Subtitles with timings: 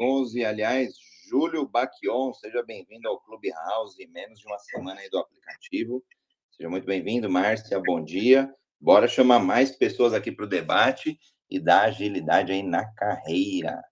[0.00, 0.44] 11.
[0.46, 0.94] Aliás,
[1.28, 6.02] Júlio Baquion, seja bem-vindo ao Clube House, menos de uma semana aí do aplicativo.
[6.50, 8.50] Seja muito bem-vindo, Márcia, bom dia.
[8.80, 11.18] Bora chamar mais pessoas aqui para o debate
[11.50, 13.84] e dar agilidade aí na carreira.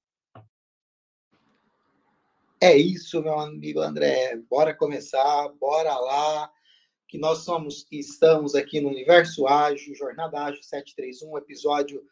[2.59, 4.35] É isso, meu amigo André.
[4.49, 6.51] Bora começar, bora lá.
[7.07, 12.03] Que nós somos e estamos aqui no Universo Ágil, Jornada Ágil 731, episódio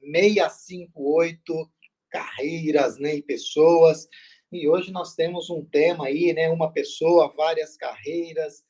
[0.00, 1.70] 658,
[2.12, 4.06] carreiras né, e pessoas.
[4.52, 6.50] E hoje nós temos um tema aí, né?
[6.50, 8.62] Uma pessoa, várias carreiras.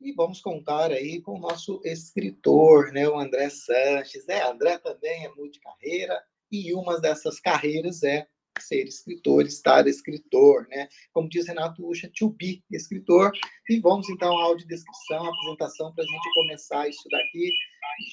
[0.00, 3.08] E vamos contar aí com o nosso escritor, né?
[3.08, 4.28] O André Sanches.
[4.28, 6.20] É, André também é multicarreira.
[6.50, 8.26] E uma dessas carreiras é
[8.60, 10.88] ser escritor, estar escritor, né?
[11.12, 13.32] Como diz Renato Ucha, to be escritor.
[13.68, 17.52] E vamos então à audiodescrição, apresentação para a gente começar isso daqui.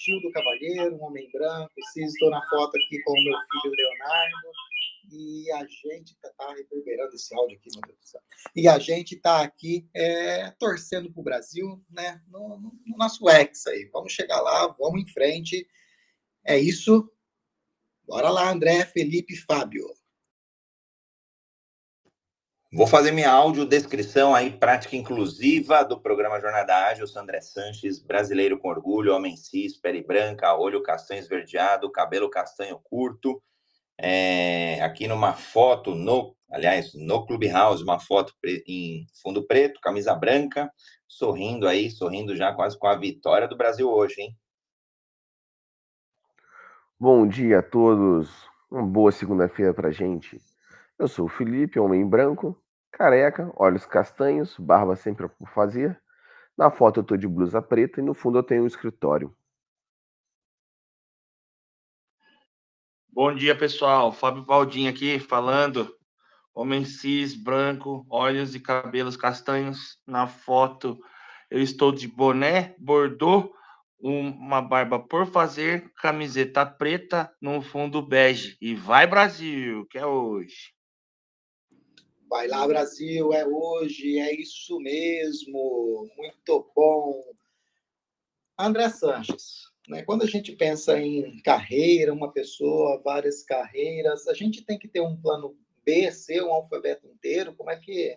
[0.03, 4.51] Gil do Cavalheiro, um homem branco, estou na foto aqui com o meu filho Leonardo.
[5.11, 8.21] E a gente está tá reverberando esse áudio aqui, meu Deus do céu.
[8.55, 12.21] E a gente está aqui é, torcendo para o Brasil, né?
[12.27, 13.89] No, no nosso ex aí.
[13.91, 15.67] Vamos chegar lá, vamos em frente.
[16.45, 17.11] É isso.
[18.05, 19.83] Bora lá, André, Felipe Fábio.
[22.71, 27.03] Vou fazer minha audiodescrição aí, prática inclusiva do programa Jornada Ágil.
[27.03, 32.29] Eu sou André Sanches, brasileiro com orgulho, homem cis, pele branca, olho castanho esverdeado, cabelo
[32.29, 33.41] castanho curto.
[33.97, 38.35] É, aqui numa foto, no, aliás, no Clubhouse, uma foto
[38.67, 40.71] em fundo preto, camisa branca,
[41.07, 44.37] sorrindo aí, sorrindo já quase com a vitória do Brasil hoje, hein?
[46.99, 48.29] Bom dia a todos,
[48.69, 50.39] uma boa segunda-feira pra gente.
[50.99, 52.61] Eu sou o Felipe, homem branco,
[52.91, 55.97] careca, olhos castanhos, barba sempre por fazer.
[56.57, 59.33] Na foto eu tô de blusa preta e no fundo eu tenho um escritório.
[63.07, 64.11] Bom dia, pessoal.
[64.11, 65.95] Fábio Baldin aqui falando.
[66.53, 69.97] Homem cis, branco, olhos e cabelos castanhos.
[70.05, 70.99] Na foto
[71.49, 73.55] eu estou de boné, bordô,
[74.01, 78.57] uma barba por fazer, camiseta preta no fundo bege.
[78.59, 80.77] E vai, Brasil, que é hoje.
[82.29, 87.23] Vai lá, Brasil, é hoje, é isso mesmo, muito bom.
[88.55, 90.03] André Sanches, né?
[90.03, 95.01] quando a gente pensa em carreira, uma pessoa, várias carreiras, a gente tem que ter
[95.01, 98.15] um plano B, C, um alfabeto inteiro, como é que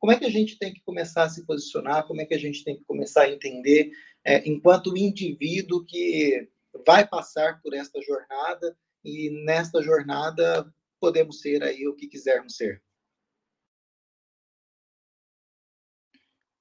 [0.00, 2.38] como é que a gente tem que começar a se posicionar, como é que a
[2.38, 3.92] gente tem que começar a entender,
[4.24, 6.48] é, enquanto indivíduo que
[6.84, 10.68] vai passar por esta jornada, e nesta jornada
[10.98, 12.82] podemos ser aí o que quisermos ser.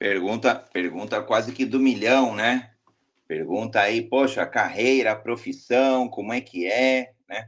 [0.02, 2.72] Pergunta, pergunta quase que do milhão, né?
[3.28, 7.48] Pergunta aí, poxa, carreira, profissão, como é que é, né?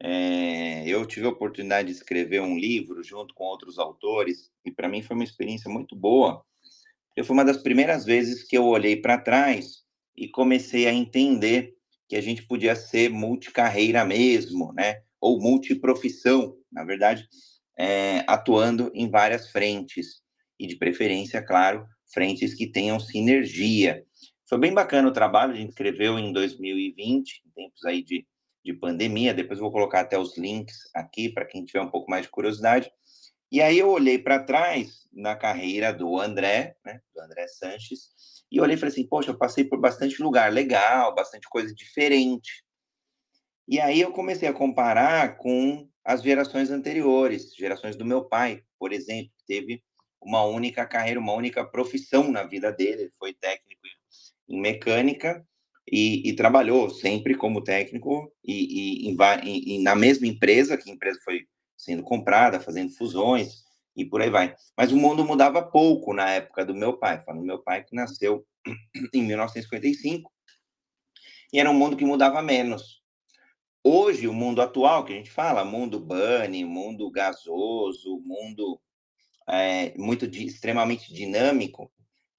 [0.00, 4.88] É, eu tive a oportunidade de escrever um livro junto com outros autores e para
[4.88, 6.44] mim foi uma experiência muito boa.
[7.16, 9.82] Eu foi uma das primeiras vezes que eu olhei para trás
[10.16, 11.74] e comecei a entender
[12.08, 15.02] que a gente podia ser multicarreira mesmo, né?
[15.20, 17.28] Ou multiprofissão, na verdade,
[17.76, 20.20] é, atuando em várias frentes
[20.60, 24.04] e, de preferência, claro, frentes que tenham sinergia.
[24.46, 28.26] Foi bem bacana o trabalho, a gente escreveu em 2020, em tempos aí de,
[28.62, 32.24] de pandemia, depois vou colocar até os links aqui para quem tiver um pouco mais
[32.24, 32.90] de curiosidade.
[33.50, 38.10] E aí eu olhei para trás na carreira do André, né, do André Sanches,
[38.52, 42.62] e olhei e falei assim, poxa, eu passei por bastante lugar legal, bastante coisa diferente.
[43.66, 48.92] E aí eu comecei a comparar com as gerações anteriores, gerações do meu pai, por
[48.92, 49.82] exemplo, que teve
[50.22, 53.02] uma única carreira, uma única profissão na vida dele.
[53.02, 53.80] Ele foi técnico
[54.48, 55.46] em mecânica
[55.90, 61.18] e, e trabalhou sempre como técnico e, e, e, na mesma empresa, que a empresa
[61.24, 63.64] foi sendo comprada, fazendo fusões
[63.96, 64.54] e por aí vai.
[64.76, 68.46] Mas o mundo mudava pouco na época do meu pai, falando meu pai que nasceu
[69.14, 70.30] em 1955,
[71.52, 73.00] e era um mundo que mudava menos.
[73.82, 78.78] Hoje, o mundo atual, que a gente fala, mundo bunny, mundo gasoso, mundo
[79.50, 81.90] é, muito extremamente dinâmico,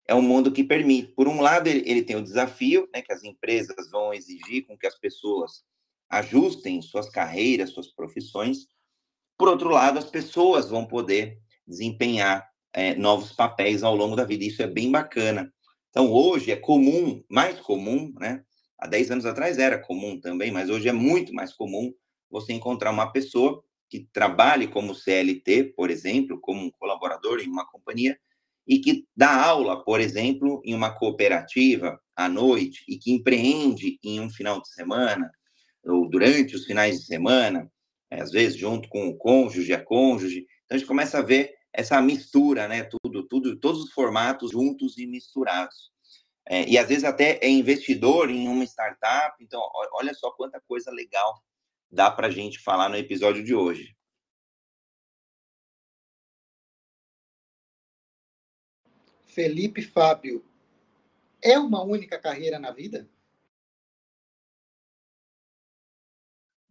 [0.07, 1.13] é um mundo que permite.
[1.13, 4.77] Por um lado, ele, ele tem o desafio, né, que as empresas vão exigir com
[4.77, 5.63] que as pessoas
[6.09, 8.67] ajustem suas carreiras, suas profissões.
[9.37, 14.43] Por outro lado, as pessoas vão poder desempenhar é, novos papéis ao longo da vida.
[14.43, 15.51] Isso é bem bacana.
[15.89, 18.43] Então, hoje é comum, mais comum, né?
[18.77, 21.93] Há 10 anos atrás era comum também, mas hoje é muito mais comum
[22.29, 27.69] você encontrar uma pessoa que trabalhe como CLT, por exemplo, como um colaborador em uma
[27.69, 28.17] companhia,
[28.65, 34.21] e que dá aula, por exemplo, em uma cooperativa à noite, e que empreende em
[34.21, 35.29] um final de semana,
[35.83, 37.69] ou durante os finais de semana,
[38.09, 38.21] né?
[38.21, 40.47] às vezes junto com o cônjuge, a cônjuge.
[40.63, 42.83] Então a gente começa a ver essa mistura, né?
[42.83, 45.91] Tudo, tudo, todos os formatos juntos e misturados.
[46.47, 49.35] É, e às vezes até é investidor em uma startup.
[49.41, 49.61] Então,
[49.93, 51.41] olha só quanta coisa legal
[51.91, 53.95] dá para a gente falar no episódio de hoje.
[59.27, 60.43] Felipe Fábio,
[61.41, 63.07] é uma única carreira na vida?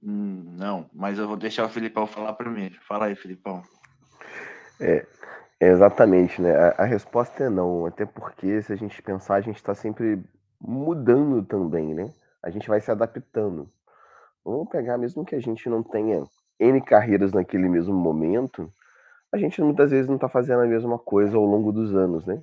[0.03, 2.79] Hum, não, mas eu vou deixar o Filipão falar primeiro.
[2.83, 3.63] Fala aí, Filipão.
[4.81, 5.07] É,
[5.61, 6.55] exatamente, né?
[6.55, 10.23] A, a, resposta é não, até porque se a gente pensar, a gente está sempre
[10.59, 12.13] mudando também, né?
[12.43, 13.71] A gente vai se adaptando.
[14.45, 16.25] Vamos pegar, mesmo que a gente não tenha
[16.59, 18.73] N carreiras naquele mesmo momento,
[19.33, 22.43] a gente muitas vezes não está fazendo a mesma coisa ao longo dos anos, né?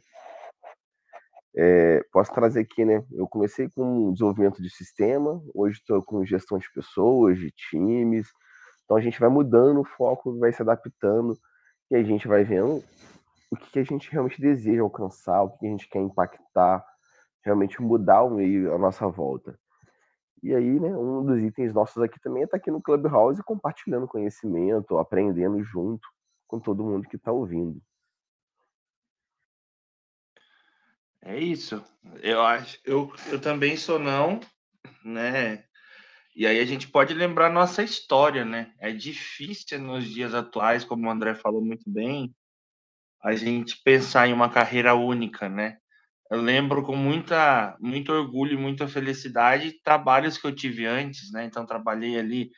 [1.55, 3.03] É, posso trazer aqui, né?
[3.11, 8.27] Eu comecei com desenvolvimento de sistema, hoje estou com gestão de pessoas, de times.
[8.85, 11.35] Então a gente vai mudando o foco, vai se adaptando
[11.89, 12.83] e a gente vai vendo
[13.51, 16.85] o que a gente realmente deseja alcançar, o que a gente quer impactar,
[17.43, 19.57] realmente mudar o meio à nossa volta.
[20.43, 23.41] E aí, né, um dos itens nossos aqui também é estar tá aqui no Clubhouse
[23.43, 26.07] compartilhando conhecimento, aprendendo junto
[26.47, 27.81] com todo mundo que está ouvindo.
[31.21, 31.83] É isso.
[32.21, 34.39] Eu acho, eu, eu também sou não,
[35.03, 35.63] né?
[36.35, 38.71] E aí a gente pode lembrar nossa história, né?
[38.79, 42.33] É difícil nos dias atuais, como o André falou muito bem,
[43.21, 45.79] a gente pensar em uma carreira única, né?
[46.29, 51.45] Eu lembro com muita, muito orgulho e muita felicidade trabalhos que eu tive antes, né?
[51.45, 52.51] Então trabalhei ali,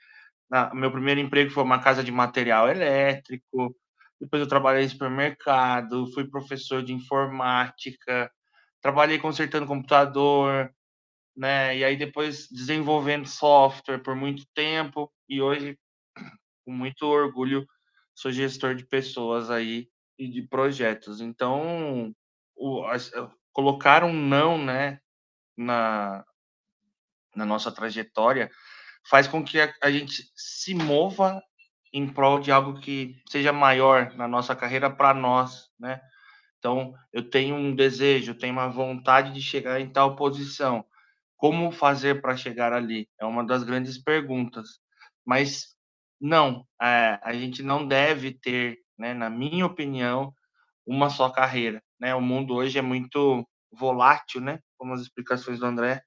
[0.50, 3.75] na, meu primeiro emprego foi uma casa de material elétrico,
[4.19, 8.31] depois eu trabalhei em supermercado, fui professor de informática,
[8.81, 10.74] trabalhei consertando computador,
[11.36, 11.77] né?
[11.77, 15.77] E aí depois desenvolvendo software por muito tempo e hoje
[16.66, 17.66] com muito orgulho
[18.16, 19.88] sou gestor de pessoas aí
[20.18, 21.21] e de projetos.
[21.21, 22.13] Então,
[22.56, 22.83] o,
[23.59, 25.01] colocar um não, né,
[25.57, 26.23] na,
[27.35, 28.50] na nossa trajetória
[29.09, 31.41] faz com que a, a gente se mova
[31.91, 36.00] em prol de algo que seja maior na nossa carreira para nós, né?
[36.57, 40.85] Então, eu tenho um desejo, tenho uma vontade de chegar em tal posição.
[41.35, 43.09] Como fazer para chegar ali?
[43.19, 44.79] É uma das grandes perguntas.
[45.25, 45.75] Mas
[46.19, 50.33] não, é, a gente não deve ter, né, na minha opinião,
[50.85, 51.81] uma só carreira.
[52.00, 52.15] Né?
[52.15, 54.60] O mundo hoje é muito volátil, né?
[54.80, 56.01] como as explicações do André.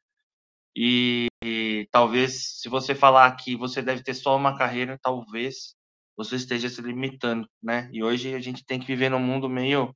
[0.75, 5.76] E, e talvez, se você falar que você deve ter só uma carreira, talvez
[6.17, 7.47] você esteja se limitando.
[7.62, 7.91] Né?
[7.93, 9.94] E hoje a gente tem que viver num mundo meio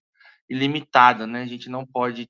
[0.48, 1.42] ilimitada, né?
[1.42, 2.28] A gente não pode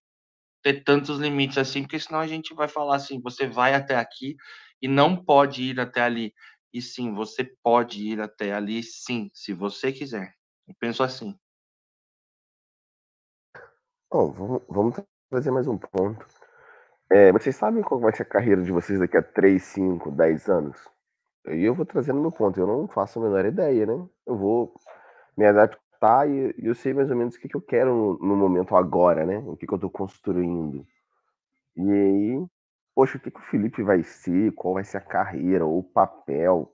[0.63, 4.37] ter tantos limites assim, porque senão a gente vai falar assim, você vai até aqui
[4.81, 6.33] e não pode ir até ali.
[6.73, 10.35] E sim, você pode ir até ali, sim, se você quiser.
[10.67, 11.39] Eu penso assim.
[14.11, 14.33] Bom,
[14.69, 14.95] vamos
[15.31, 16.25] trazer mais um ponto.
[17.11, 20.49] É, vocês sabem qual vai ser a carreira de vocês daqui a 3, 5, 10
[20.49, 20.89] anos?
[21.49, 22.59] E eu vou trazendo meu ponto.
[22.59, 24.09] Eu não faço a menor ideia, né?
[24.27, 24.75] Eu vou
[25.37, 29.25] me adaptar e eu sei mais ou menos o que, eu quero no, momento agora,
[29.25, 29.39] né?
[29.39, 30.87] O que, que eu tô construindo.
[31.77, 32.47] E aí,
[32.95, 35.85] poxa, o que, que o Felipe vai ser, qual vai ser a carreira, ou o
[35.85, 36.73] papel.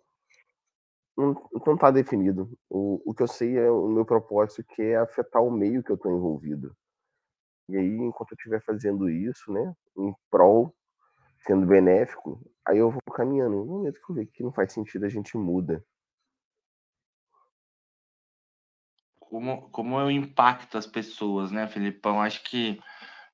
[1.17, 1.35] Não,
[1.67, 2.51] não tá definido.
[2.71, 5.93] O, o que eu sei é o meu propósito, que é afetar o meio que
[5.93, 6.75] eu tô envolvido.
[7.69, 10.75] E aí, enquanto eu estiver fazendo isso, né, em prol,
[11.41, 13.57] sendo benéfico, aí eu vou caminhando.
[13.57, 15.85] No momento que eu ver que não faz sentido, a gente muda.
[19.33, 22.21] como, como eu impacto as pessoas, né, Felipão?
[22.21, 22.79] Acho que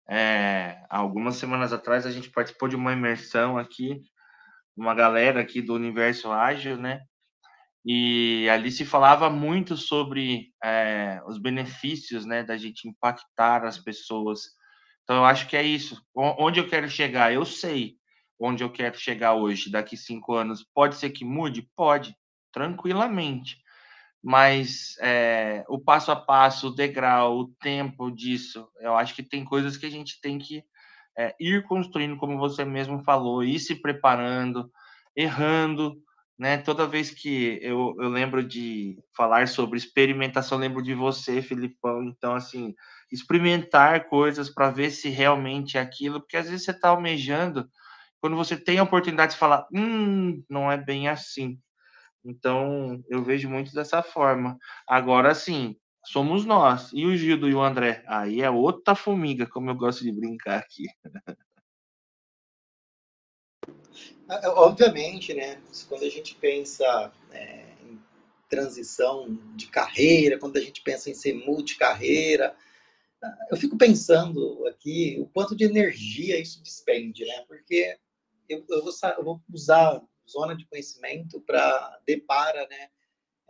[0.09, 4.01] é, algumas semanas atrás a gente participou de uma imersão aqui,
[4.77, 7.01] uma galera aqui do Universo Ágil, né?
[7.91, 14.43] E ali se falava muito sobre é, os benefícios, né, da gente impactar as pessoas.
[15.05, 16.03] Então eu acho que é isso.
[16.15, 17.97] Onde eu quero chegar, eu sei
[18.39, 20.65] onde eu quero chegar hoje, daqui cinco anos.
[20.75, 22.15] Pode ser que mude, pode,
[22.53, 23.57] tranquilamente
[24.23, 29.45] mas é, o passo a passo, o degrau, o tempo disso, eu acho que tem
[29.45, 30.63] coisas que a gente tem que
[31.17, 34.71] é, ir construindo, como você mesmo falou, ir se preparando,
[35.17, 35.97] errando,
[36.39, 36.59] né?
[36.59, 42.05] Toda vez que eu, eu lembro de falar sobre experimentação, lembro de você, Filipão.
[42.05, 42.75] Então, assim,
[43.11, 47.69] experimentar coisas para ver se realmente é aquilo, porque às vezes você está almejando,
[48.21, 51.59] quando você tem a oportunidade de falar, hum, não é bem assim.
[52.25, 54.59] Então, eu vejo muito dessa forma.
[54.89, 55.77] Agora, sim,
[56.07, 56.91] somos nós.
[56.93, 58.05] E o Gildo e o André?
[58.09, 60.85] Aí é outra formiga, como eu gosto de brincar aqui.
[64.29, 65.61] É, obviamente, né?
[65.89, 67.99] Quando a gente pensa é, em
[68.49, 72.55] transição de carreira, quando a gente pensa em ser multicarreira.
[73.51, 77.45] Eu fico pensando aqui o quanto de energia isso despende, né?
[77.49, 77.99] Porque
[78.49, 82.91] eu, eu, vou, eu vou, usar zona de conhecimento para depara, né?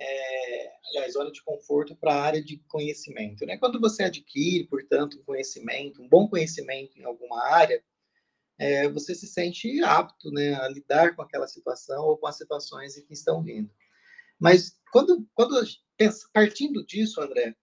[0.01, 3.59] É, aliás, zona de conforto para a área de conhecimento, né?
[3.59, 7.83] Quando você adquire, portanto, um conhecimento, um bom conhecimento em alguma área,
[8.59, 12.95] é, você se sente apto, né, a lidar com aquela situação ou com as situações
[12.95, 13.71] que estão vindo.
[14.39, 15.55] Mas quando, quando
[16.33, 17.55] partindo disso, André,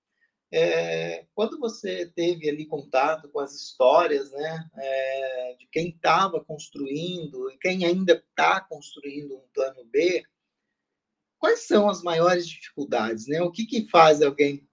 [0.52, 7.52] é, quando você teve ali contato com as histórias, né, é, de quem estava construindo
[7.52, 10.24] e quem ainda está construindo um plano B,
[11.38, 13.42] quais são as maiores dificuldades, né?
[13.42, 14.68] O que que faz alguém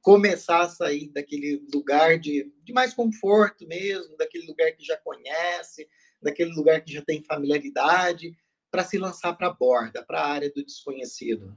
[0.00, 5.88] começar a sair daquele lugar de, de mais conforto mesmo, daquele lugar que já conhece,
[6.20, 8.36] daquele lugar que já tem familiaridade,
[8.70, 11.56] para se lançar para a borda, para a área do desconhecido?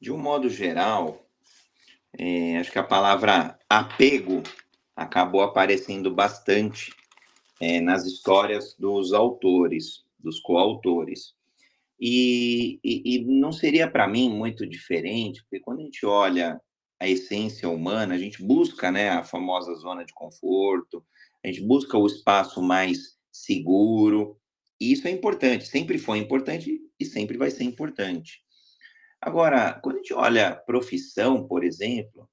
[0.00, 1.26] De um modo geral,
[2.16, 4.42] é, acho que a palavra apego
[4.94, 6.94] acabou aparecendo bastante
[7.60, 11.34] é, nas histórias dos autores, dos coautores.
[12.06, 16.60] E, e, e não seria para mim muito diferente, porque quando a gente olha
[17.00, 21.02] a essência humana, a gente busca né, a famosa zona de conforto,
[21.42, 24.38] a gente busca o espaço mais seguro,
[24.78, 28.42] e isso é importante, sempre foi importante e sempre vai ser importante.
[29.18, 32.28] Agora, quando a gente olha profissão, por exemplo,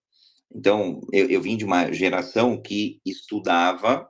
[0.53, 4.05] então, eu, eu vim de uma geração que estudava,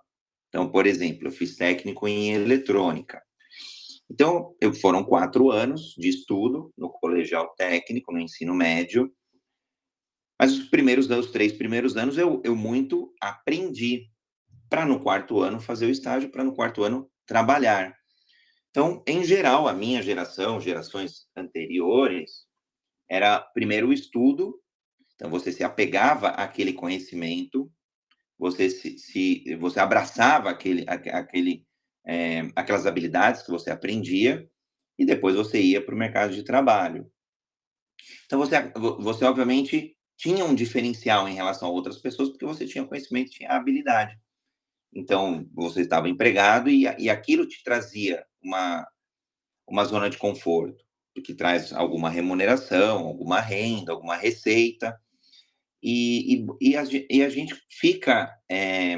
[0.50, 3.22] então, por exemplo, eu fiz técnico em eletrônica.
[4.12, 9.10] Então, eu, foram quatro anos de estudo no colegial técnico, no ensino médio,
[10.38, 14.10] mas os primeiros, os três primeiros anos, eu, eu muito aprendi
[14.70, 17.96] para no quarto ano fazer o estágio, para no quarto ano trabalhar.
[18.70, 22.46] Então, em geral, a minha geração, gerações anteriores,
[23.10, 24.60] era primeiro o estudo,
[25.15, 27.72] então você se apegava àquele conhecimento,
[28.38, 31.65] você se, se você abraçava aquele, aquele,
[32.05, 34.50] é, aquelas habilidades que você aprendia
[34.98, 37.12] e depois você ia para o mercado de trabalho.
[38.25, 42.86] Então você, você obviamente tinha um diferencial em relação a outras pessoas porque você tinha
[42.86, 44.20] conhecimento, tinha habilidade.
[44.93, 48.88] Então você estava empregado e, e aquilo te trazia uma
[49.67, 50.84] uma zona de conforto
[51.24, 54.98] que traz alguma remuneração, alguma renda, alguma receita,
[55.84, 58.96] e, e, e, a, e a, gente fica, é,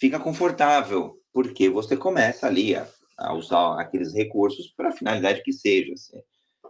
[0.00, 2.88] fica confortável, porque você começa ali a,
[3.18, 5.92] a usar aqueles recursos para a finalidade que seja,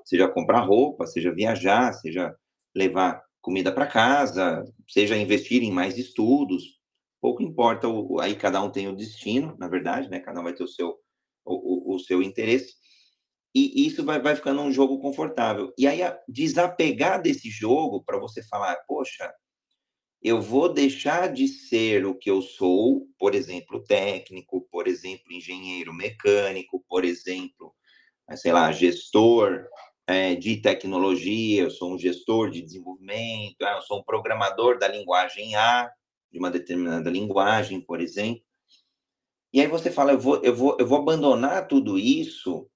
[0.04, 2.34] seja comprar roupa, seja viajar, seja
[2.74, 6.80] levar comida para casa, seja investir em mais estudos,
[7.20, 10.18] pouco importa, o, aí cada um tem o destino, na verdade, né?
[10.18, 10.96] Cada um vai ter o seu,
[11.44, 12.74] o, o, o seu interesse,
[13.54, 15.72] e isso vai, vai ficando um jogo confortável.
[15.78, 19.32] E aí, desapegar desse jogo para você falar, poxa,
[20.22, 25.92] eu vou deixar de ser o que eu sou, por exemplo, técnico, por exemplo, engenheiro
[25.92, 27.74] mecânico, por exemplo,
[28.34, 29.66] sei lá, gestor
[30.06, 34.88] é, de tecnologia, eu sou um gestor de desenvolvimento, ah, eu sou um programador da
[34.88, 35.90] linguagem A,
[36.30, 38.42] de uma determinada linguagem, por exemplo.
[39.52, 42.68] E aí você fala, eu vou, eu vou, eu vou abandonar tudo isso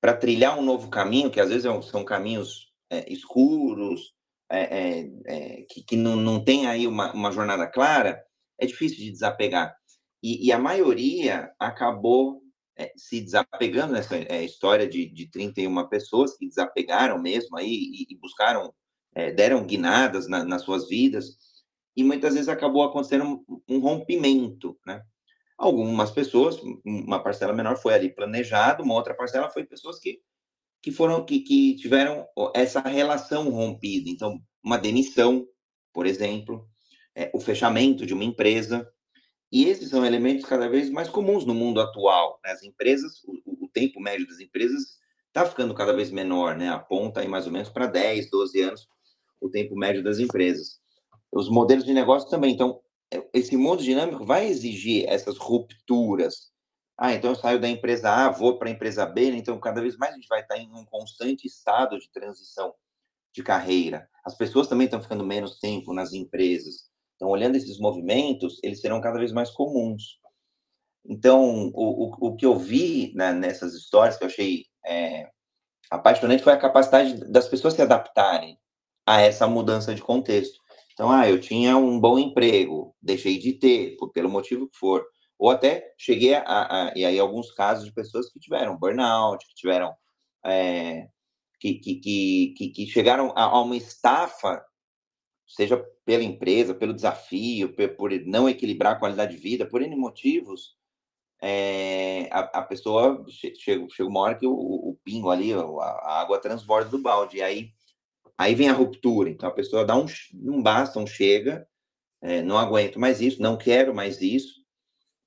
[0.00, 4.15] para trilhar um novo caminho, que às vezes é são caminhos é, escuros,
[4.50, 8.22] é, é, é, que, que não, não tem aí uma, uma jornada clara,
[8.58, 9.74] é difícil de desapegar.
[10.22, 12.42] E, e a maioria acabou
[12.76, 18.06] é, se desapegando nessa é, história de, de 31 pessoas que desapegaram mesmo aí e,
[18.10, 18.72] e buscaram,
[19.34, 21.38] deram guinadas na, nas suas vidas,
[21.96, 25.02] e muitas vezes acabou acontecendo um, um rompimento, né?
[25.56, 30.20] Algumas pessoas, uma parcela menor foi ali planejado, uma outra parcela foi pessoas que,
[30.86, 32.24] que foram que, que tiveram
[32.54, 34.08] essa relação rompida.
[34.08, 35.44] Então, uma demissão,
[35.92, 36.64] por exemplo,
[37.12, 38.88] é, o fechamento de uma empresa.
[39.50, 42.38] E esses são elementos cada vez mais comuns no mundo atual.
[42.44, 42.52] Né?
[42.52, 46.68] As empresas, o, o, tempo médio das empresas está ficando cada vez menor, né?
[46.68, 48.88] aponta aí mais ou menos para 10, 12 anos
[49.40, 50.78] o tempo médio das empresas.
[51.32, 52.54] Os modelos de negócio também.
[52.54, 52.80] Então,
[53.34, 56.52] esse mundo dinâmico vai exigir essas rupturas.
[56.98, 59.36] Ah, então eu saio da empresa A, vou para a empresa B, né?
[59.36, 62.74] então cada vez mais a gente vai estar em um constante estado de transição
[63.34, 64.08] de carreira.
[64.24, 66.88] As pessoas também estão ficando menos tempo nas empresas.
[67.14, 70.18] Então, olhando esses movimentos, eles serão cada vez mais comuns.
[71.04, 75.28] Então, o, o, o que eu vi né, nessas histórias que eu achei é,
[75.90, 78.58] apaixonante foi a capacidade das pessoas se adaptarem
[79.06, 80.58] a essa mudança de contexto.
[80.92, 85.06] Então, ah, eu tinha um bom emprego, deixei de ter, pelo motivo que for.
[85.38, 89.54] Ou até cheguei a, a, e aí alguns casos de pessoas que tiveram burnout, que
[89.54, 89.94] tiveram
[90.44, 91.08] é,
[91.60, 94.64] que, que, que, que, chegaram a, a uma estafa,
[95.46, 100.76] seja pela empresa, pelo desafio, por não equilibrar a qualidade de vida, por N motivos,
[101.40, 106.40] é, a, a, pessoa chega, chega uma hora que o, o pingo ali, a, água
[106.40, 107.70] transborda do balde, e aí,
[108.38, 109.28] aí vem a ruptura.
[109.28, 111.66] Então a pessoa dá um, não basta, um chega,
[112.22, 114.64] é, não aguento mais isso, não quero mais isso.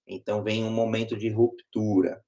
[0.09, 2.21] Então vem um momento de ruptura.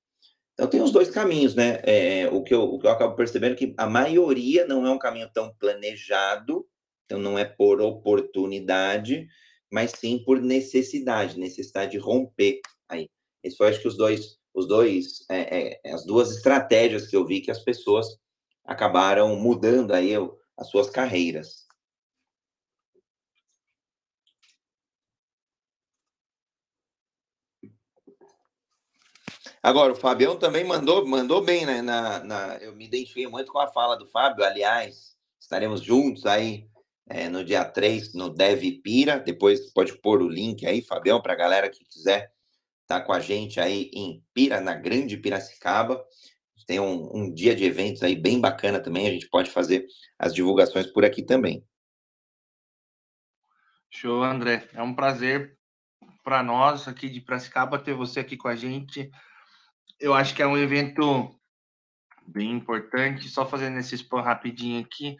[0.53, 1.81] Então tem os dois caminhos, né?
[1.83, 4.91] É, o, que eu, o que eu acabo percebendo é que a maioria não é
[4.91, 6.67] um caminho tão planejado,
[7.05, 9.27] então não é por oportunidade,
[9.71, 13.09] mas sim por necessidade, necessidade de romper aí.
[13.43, 17.25] Esse foi, acho que, os dois, os dois, é, é, as duas estratégias que eu
[17.25, 18.05] vi que as pessoas
[18.63, 20.11] acabaram mudando aí
[20.57, 21.65] as suas carreiras.
[29.63, 31.83] Agora, o Fabião também mandou, mandou bem, né?
[31.83, 34.43] Na, na, eu me identifiquei muito com a fala do Fábio.
[34.43, 36.67] Aliás, estaremos juntos aí
[37.07, 39.19] é, no dia 3, no Dev Pira.
[39.19, 42.31] Depois pode pôr o link aí, Fabião, para a galera que quiser
[42.81, 46.03] estar tá com a gente aí em Pira, na Grande Piracicaba.
[46.65, 49.07] Tem um, um dia de eventos aí bem bacana também.
[49.07, 49.85] A gente pode fazer
[50.17, 51.63] as divulgações por aqui também.
[53.91, 54.67] Show, André.
[54.73, 55.55] É um prazer
[56.23, 59.11] para nós aqui de Piracicaba ter você aqui com a gente
[60.01, 61.33] eu acho que é um evento
[62.27, 63.29] bem importante.
[63.29, 65.15] Só fazendo esse spam rapidinho aqui,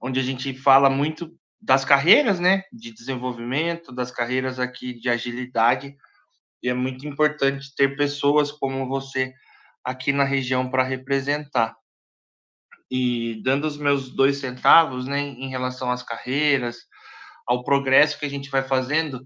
[0.00, 5.96] onde a gente fala muito das carreiras, né, de desenvolvimento, das carreiras aqui de agilidade.
[6.62, 9.34] E é muito importante ter pessoas como você
[9.84, 11.74] aqui na região para representar.
[12.90, 16.78] E dando os meus dois centavos, né, em relação às carreiras,
[17.46, 19.20] ao progresso que a gente vai fazendo,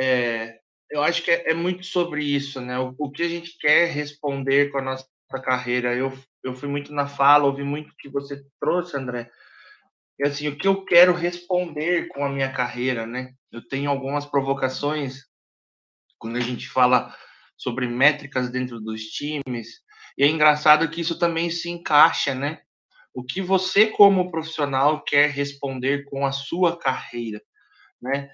[0.00, 0.59] é,
[0.90, 2.78] eu acho que é, é, muito sobre isso, né?
[2.78, 5.06] O, o, que a gente quer responder com a nossa
[5.42, 5.94] carreira.
[5.94, 9.30] Eu, eu fui muito na fala, ouvi muito o que você trouxe, André.
[10.18, 13.32] E assim, o que eu quero responder com a minha carreira, né?
[13.52, 15.24] Eu tenho algumas provocações
[16.18, 17.14] quando a gente fala
[17.56, 19.80] sobre métricas dentro dos times.
[20.18, 22.60] E é engraçado que isso também se encaixa, né?
[23.14, 27.40] O que você, como profissional, quer responder com a sua carreira,
[28.00, 28.30] né?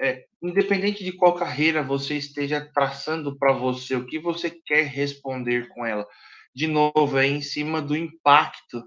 [0.00, 5.68] É, independente de qual carreira você esteja traçando para você, o que você quer responder
[5.68, 6.06] com ela.
[6.54, 8.82] De novo, é em cima do impacto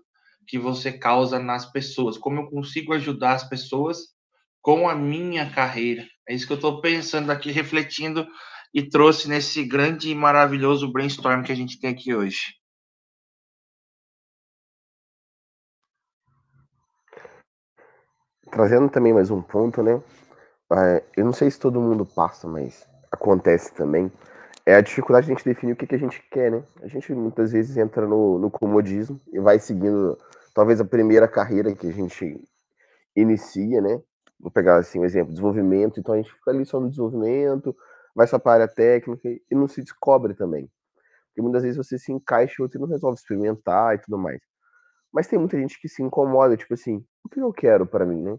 [0.48, 4.00] que você causa nas pessoas, como eu consigo ajudar as pessoas
[4.62, 6.06] com a minha carreira.
[6.28, 8.28] É isso que eu estou pensando aqui, refletindo
[8.74, 12.56] e trouxe nesse grande e maravilhoso brainstorm que a gente tem aqui hoje.
[18.50, 20.02] Trazendo também mais um ponto, né?
[20.74, 24.12] É, eu não sei se todo mundo passa, mas acontece também,
[24.66, 26.64] é a dificuldade de a gente definir o que, que a gente quer, né?
[26.82, 30.18] A gente muitas vezes entra no, no comodismo e vai seguindo
[30.54, 32.40] talvez a primeira carreira que a gente
[33.16, 34.02] inicia, né?
[34.40, 37.76] Vou pegar assim um exemplo, desenvolvimento, então a gente fica ali só no desenvolvimento,
[38.16, 40.70] vai só para a área técnica e não se descobre também.
[41.28, 44.42] Porque muitas vezes você se encaixa e outro não resolve experimentar e tudo mais.
[45.12, 48.22] Mas tem muita gente que se incomoda, tipo assim, o que eu quero para mim,
[48.22, 48.38] né?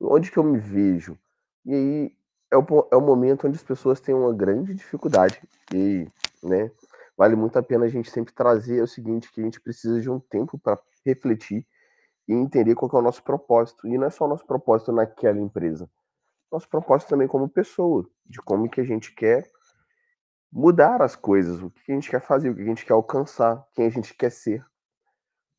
[0.00, 1.18] Onde que eu me vejo?
[1.64, 2.16] E aí
[2.50, 5.40] é o, é o momento onde as pessoas têm uma grande dificuldade.
[5.74, 6.06] E,
[6.42, 6.70] né,
[7.16, 10.10] vale muito a pena a gente sempre trazer o seguinte, que a gente precisa de
[10.10, 11.66] um tempo para refletir
[12.28, 13.86] e entender qual é o nosso propósito.
[13.86, 15.88] E não é só o nosso propósito naquela empresa.
[16.50, 19.50] Nosso propósito também como pessoa, de como que a gente quer
[20.52, 23.66] mudar as coisas, o que a gente quer fazer, o que a gente quer alcançar,
[23.74, 24.62] quem a gente quer ser.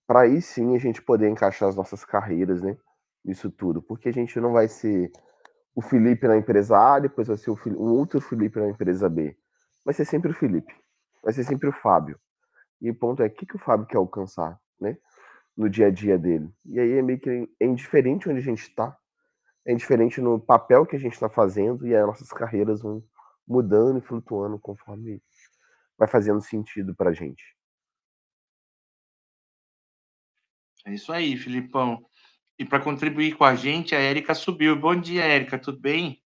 [0.06, 2.78] Para aí sim a gente poder encaixar as nossas carreiras, né?
[3.26, 3.82] Isso tudo.
[3.82, 5.12] Porque a gente não vai ser
[5.76, 9.36] o Felipe na empresa A, depois vai ser o um outro Felipe na empresa B.
[9.84, 10.74] Vai ser sempre o Felipe.
[11.24, 12.20] Vai ser sempre o Fábio.
[12.82, 14.98] E o ponto é, o que, que o Fábio quer alcançar, né?
[15.56, 16.50] No dia a dia dele.
[16.66, 18.96] E aí é meio que é indiferente onde a gente está.
[19.66, 23.04] É indiferente no papel que a gente está fazendo e as nossas carreiras vão
[23.48, 25.22] mudando e flutuando conforme
[25.98, 27.44] vai fazendo sentido para a gente.
[30.86, 32.06] É isso aí, Filipão.
[32.58, 34.76] E para contribuir com a gente, a Érica subiu.
[34.76, 36.22] Bom dia, Érica, tudo bem?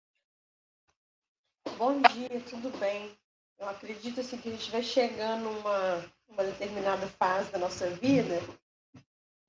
[1.78, 3.12] Bom dia, tudo bem.
[3.60, 8.40] Eu acredito assim, que a gente vai chegando uma uma determinada fase da nossa vida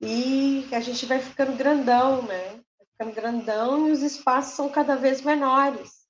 [0.01, 2.51] e a gente vai ficando grandão, né?
[2.77, 6.07] Vai ficando grandão e os espaços são cada vez menores.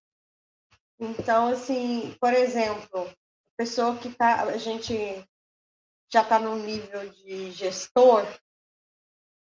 [0.99, 4.93] Então, assim, por exemplo, a pessoa que tá, a gente
[6.12, 8.25] já está no nível de gestor,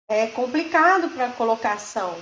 [0.09, 2.17] é complicado para colocação,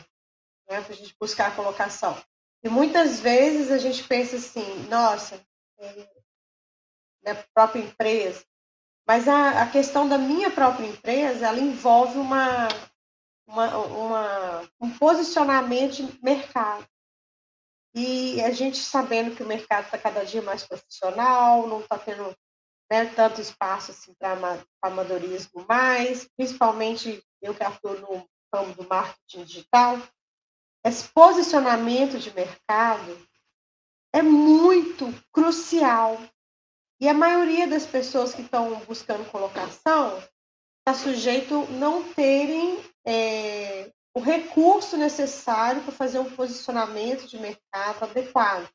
[0.69, 0.81] né?
[0.81, 2.21] para a gente buscar a colocação.
[2.63, 5.41] E muitas vezes a gente pensa assim, nossa,
[7.23, 8.45] da própria empresa.
[9.07, 12.69] Mas a, a questão da minha própria empresa, ela envolve uma,
[13.47, 16.87] uma, uma, um posicionamento de mercado.
[17.95, 22.35] E a gente sabendo que o mercado está cada dia mais profissional, não está tendo
[22.93, 24.37] né, tanto espaço assim, para
[24.83, 29.99] amadorismo mais, principalmente eu que atuo no ramo do marketing digital,
[30.85, 33.19] esse posicionamento de mercado
[34.13, 36.21] é muito crucial.
[37.01, 40.23] E a maioria das pessoas que estão buscando colocação
[40.81, 48.69] está sujeito não terem é, o recurso necessário para fazer um posicionamento de mercado adequado.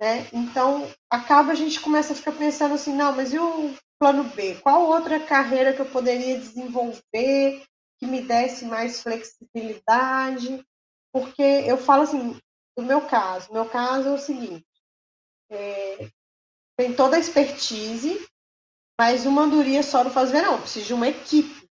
[0.00, 0.26] Né?
[0.32, 4.54] Então, acaba a gente começa a ficar pensando assim, não, mas e o plano B?
[4.62, 7.62] Qual outra carreira que eu poderia desenvolver
[7.98, 10.64] que me desse mais flexibilidade?
[11.12, 12.40] Porque eu falo assim,
[12.78, 14.64] do meu caso, meu caso é o seguinte,
[15.50, 16.08] é,
[16.78, 18.26] tem toda a expertise,
[18.98, 21.68] mas uma andoria só não faz ver, não, precisa de uma equipe.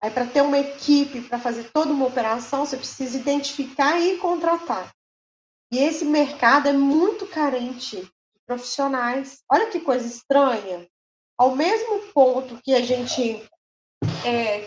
[0.00, 4.95] Aí, para ter uma equipe, para fazer toda uma operação, você precisa identificar e contratar.
[5.72, 9.42] E esse mercado é muito carente de profissionais.
[9.50, 10.88] Olha que coisa estranha.
[11.38, 13.46] Ao mesmo ponto que a gente
[14.24, 14.66] é,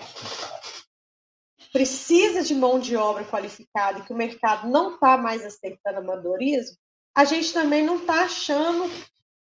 [1.71, 6.77] precisa de mão de obra qualificada e que o mercado não está mais aceitando amadorismo,
[7.15, 8.89] a gente também não está achando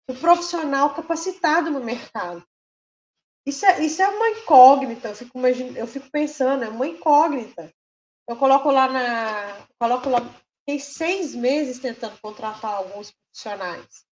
[0.08, 2.44] o profissional capacitado no mercado.
[3.46, 5.38] Isso é, isso é uma incógnita, eu fico,
[5.76, 7.74] eu fico pensando, é uma incógnita.
[8.28, 9.68] Eu coloco lá na.
[9.78, 10.20] Coloco lá.
[10.65, 14.06] Fiquei seis meses tentando contratar alguns profissionais.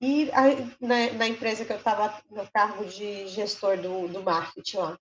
[0.00, 0.42] E a,
[0.80, 4.98] na, na, empresa que eu estava no cargo de gestor do, do marketing lá.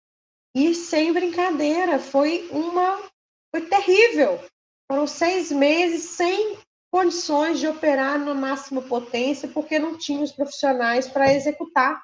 [0.56, 2.98] E sem brincadeira, foi uma.
[3.52, 4.44] Foi terrível.
[4.90, 6.58] Foram seis meses sem
[6.90, 12.02] condições de operar na máxima potência, porque não tinha os profissionais para executar.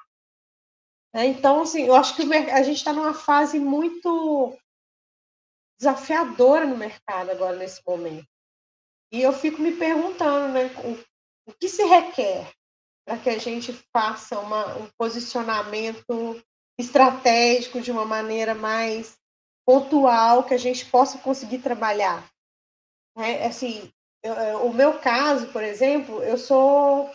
[1.14, 4.56] É, então, assim, eu acho que a gente está numa fase muito
[5.78, 8.33] desafiadora no mercado agora, nesse momento.
[9.14, 10.98] E eu fico me perguntando, né, o,
[11.48, 12.50] o que se requer
[13.06, 16.42] para que a gente faça uma, um posicionamento
[16.76, 19.16] estratégico de uma maneira mais
[19.64, 22.28] pontual, que a gente possa conseguir trabalhar.
[23.16, 23.88] É, assim,
[24.20, 27.08] eu, o meu caso, por exemplo, eu sou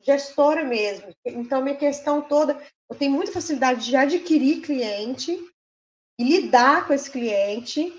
[0.00, 1.12] gestora mesmo.
[1.26, 5.38] Então, minha questão toda, eu tenho muita facilidade de adquirir cliente
[6.18, 7.92] e lidar com esse cliente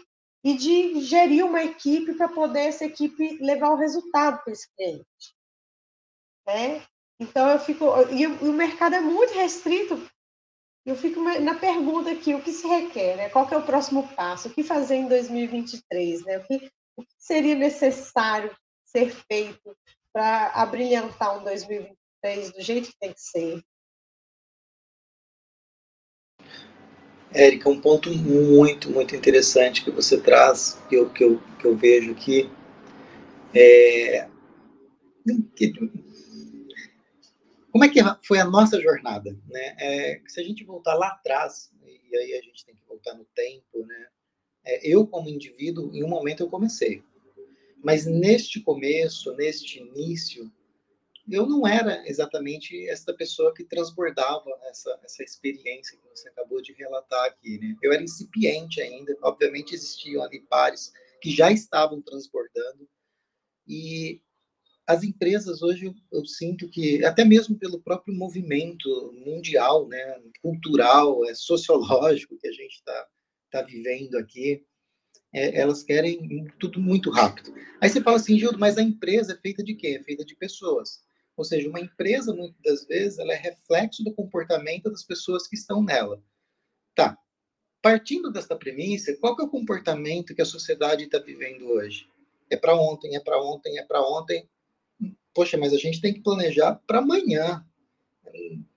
[0.43, 5.05] e de gerir uma equipe para poder essa equipe levar o resultado para esse cliente.
[6.47, 6.83] Né?
[7.19, 7.85] Então, eu fico.
[8.11, 10.01] E o mercado é muito restrito
[10.85, 13.29] eu fico na pergunta aqui, o que se requer, né?
[13.29, 14.47] Qual é o próximo passo?
[14.47, 16.39] O que fazer em 2023, né?
[16.39, 19.77] O que, o que seria necessário ser feito
[20.11, 23.61] para abrilhantar um 2023 do jeito que tem que ser?
[27.33, 31.75] Érica, um ponto muito, muito interessante que você traz, que eu, que eu, que eu
[31.75, 32.49] vejo aqui,
[33.53, 34.27] é,
[37.71, 39.37] como é que foi a nossa jornada?
[39.47, 39.75] Né?
[39.79, 41.71] É, se a gente voltar lá atrás,
[42.11, 44.07] e aí a gente tem que voltar no tempo, né?
[44.63, 47.01] É, eu, como indivíduo, em um momento eu comecei.
[47.83, 50.51] Mas neste começo, neste início,
[51.29, 56.73] eu não era exatamente essa pessoa que transbordava essa, essa experiência que você acabou de
[56.73, 57.59] relatar aqui.
[57.59, 57.75] Né?
[57.81, 62.89] Eu era incipiente ainda, obviamente existiam ali pares que já estavam transbordando,
[63.67, 64.21] e
[64.87, 71.23] as empresas hoje eu, eu, sinto que até mesmo pelo próprio movimento mundial, né, cultural,
[71.25, 73.07] é, sociológico que a gente está
[73.51, 74.65] tá vivendo aqui,
[75.33, 77.53] é, elas querem tudo muito rápido.
[77.79, 79.97] Aí você fala assim, Gildo, mas a empresa é feita de quê?
[79.99, 81.01] É feita de pessoas.
[81.37, 85.55] Ou seja, uma empresa muitas das vezes ela é reflexo do comportamento das pessoas que
[85.55, 86.21] estão nela.
[86.93, 87.17] Tá.
[87.81, 92.07] Partindo desta premissa, qual é o comportamento que a sociedade está vivendo hoje?
[92.49, 94.47] É para ontem, é para ontem, é para ontem
[95.33, 97.65] poxa, mas a gente tem que planejar para amanhã,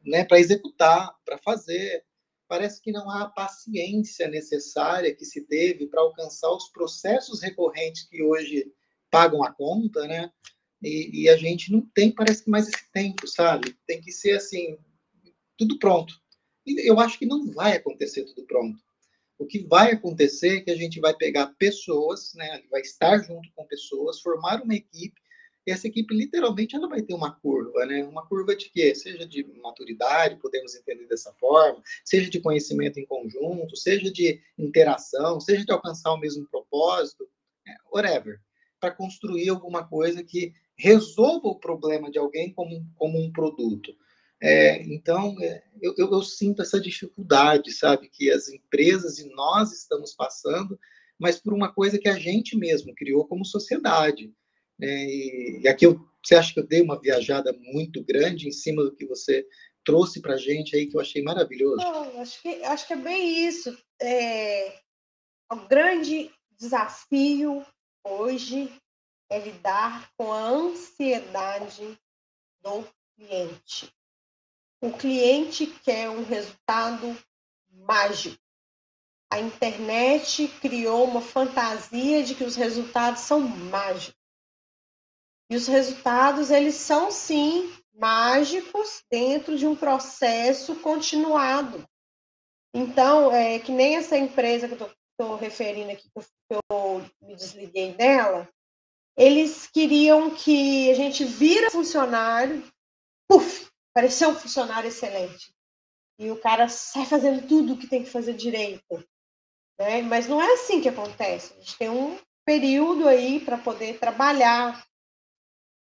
[0.04, 2.04] né, para executar, para fazer.
[2.46, 8.04] Parece que não há a paciência necessária que se teve para alcançar os processos recorrentes
[8.04, 8.72] que hoje
[9.10, 10.30] pagam a conta, né?
[10.84, 13.74] E, e, a gente não tem, parece que mais esse tempo, sabe?
[13.86, 14.76] Tem que ser assim,
[15.56, 16.14] tudo pronto.
[16.66, 18.78] E eu acho que não vai acontecer tudo pronto.
[19.38, 22.62] O que vai acontecer é que a gente vai pegar pessoas, né?
[22.70, 25.20] Vai estar junto com pessoas, formar uma equipe
[25.66, 28.04] essa equipe literalmente ela vai ter uma curva, né?
[28.04, 28.94] Uma curva de quê?
[28.94, 35.40] Seja de maturidade, podemos entender dessa forma, seja de conhecimento em conjunto, seja de interação,
[35.40, 37.26] seja de alcançar o mesmo propósito,
[37.66, 38.40] é, whatever,
[38.78, 43.94] para construir alguma coisa que resolva o problema de alguém como, como um produto.
[44.42, 49.72] É, então, é, eu, eu, eu, sinto essa dificuldade, sabe, que as empresas e nós
[49.72, 50.78] estamos passando,
[51.18, 54.32] mas por uma coisa que a gente mesmo criou como sociedade.
[54.78, 55.06] Né?
[55.06, 58.82] E, e aqui eu, você acha que eu dei uma viajada muito grande em cima
[58.82, 59.46] do que você
[59.84, 61.76] trouxe para a gente aí, que eu achei maravilhoso?
[61.76, 63.76] Não, acho, que, acho que é bem isso.
[64.00, 64.78] É,
[65.52, 67.64] o grande desafio
[68.02, 68.70] hoje
[69.30, 71.98] é lidar com a ansiedade
[72.62, 73.92] do cliente.
[74.80, 77.16] O cliente quer um resultado
[77.70, 78.42] mágico.
[79.30, 84.20] A internet criou uma fantasia de que os resultados são mágicos.
[85.50, 91.86] E os resultados, eles são sim mágicos dentro de um processo continuado.
[92.74, 97.92] Então, é que nem essa empresa que eu estou referindo aqui, que eu me desliguei
[97.94, 98.48] dela,
[99.16, 102.62] eles queriam que a gente vira funcionário,
[103.28, 105.54] puf, pareceu um funcionário excelente.
[106.18, 109.04] E o cara sai fazendo tudo o que tem que fazer direito.
[109.78, 110.02] Né?
[110.02, 111.52] Mas não é assim que acontece.
[111.54, 114.84] A gente tem um período aí para poder trabalhar.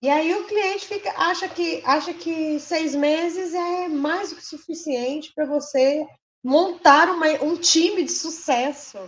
[0.02, 4.44] E aí o cliente fica, acha que acha que seis meses é mais do que
[4.44, 6.06] suficiente para você
[6.44, 8.98] montar uma, um time de sucesso.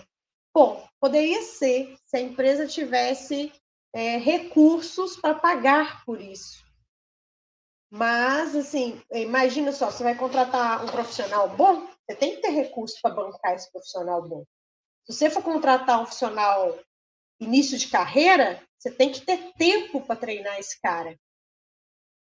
[0.55, 3.53] Bom, poderia ser se a empresa tivesse
[3.94, 6.64] é, recursos para pagar por isso.
[7.88, 12.98] Mas, assim, imagina só, você vai contratar um profissional bom, você tem que ter recurso
[13.00, 14.44] para bancar esse profissional bom.
[15.07, 16.76] Se você for contratar um profissional
[17.38, 21.16] início de carreira, você tem que ter tempo para treinar esse cara.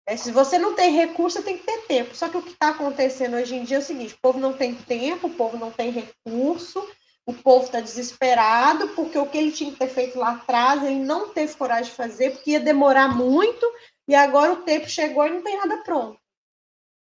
[0.05, 2.13] É, se você não tem recurso, você tem que ter tempo.
[2.13, 4.51] Só que o que está acontecendo hoje em dia é o seguinte: o povo não
[4.51, 6.85] tem tempo, o povo não tem recurso,
[7.25, 10.99] o povo está desesperado, porque o que ele tinha que ter feito lá atrás, ele
[10.99, 13.65] não teve coragem de fazer, porque ia demorar muito,
[14.07, 16.19] e agora o tempo chegou e não tem nada pronto.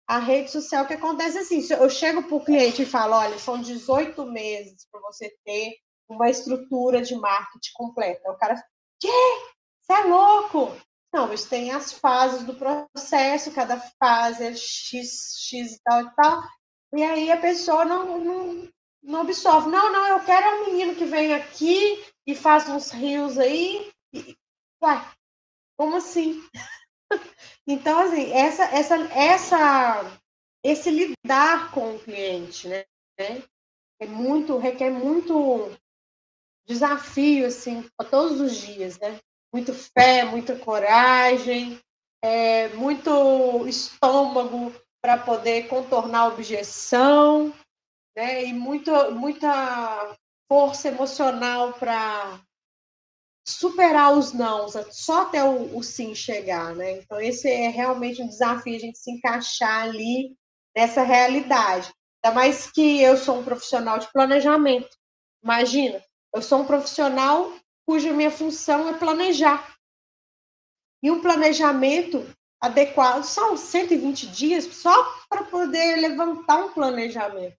[0.07, 3.39] A rede social, que acontece é assim, eu chego para o cliente e falo, olha,
[3.39, 8.31] são 18 meses para você ter uma estrutura de marketing completa.
[8.31, 8.63] O cara,
[9.01, 9.09] quê?
[9.81, 10.77] Você é louco?
[11.13, 16.15] Não, eles têm as fases do processo, cada fase é X, X e tal e
[16.15, 16.43] tal.
[16.95, 18.69] E aí a pessoa não, não,
[19.05, 19.69] não absorve.
[19.69, 23.91] Não, não, eu quero um menino que vem aqui e faz uns rios aí.
[24.13, 24.37] E,
[24.83, 25.07] uai,
[25.77, 26.43] como assim?
[27.67, 30.21] então, assim, essa, essa, essa,
[30.65, 32.85] esse lidar com o cliente, né?
[34.01, 35.71] É muito, requer muito
[36.67, 39.21] desafio, assim, todos os dias, né?
[39.53, 41.79] Muito fé, muita coragem,
[42.23, 47.55] é, muito estômago para poder contornar a objeção,
[48.17, 48.45] né?
[48.45, 50.17] E muito, muita
[50.49, 52.41] força emocional para
[53.47, 56.93] superar os não, só até o, o, sim chegar, né?
[56.93, 60.35] Então, esse é realmente um desafio, a gente se encaixar ali
[60.75, 61.93] nessa realidade.
[62.23, 64.97] Ainda mais que eu sou um profissional de planejamento.
[65.43, 66.03] Imagina,
[66.35, 67.53] eu sou um profissional
[67.87, 69.75] cuja minha função é planejar.
[71.03, 72.25] E um planejamento
[72.59, 77.59] adequado são 120 dias só para poder levantar um planejamento.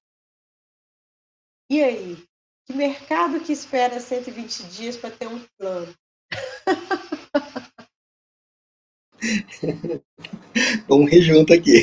[1.69, 2.17] E aí?
[2.65, 5.91] Que mercado que espera 120 dias para ter um plano?
[10.87, 11.81] Vamos rir junto aqui.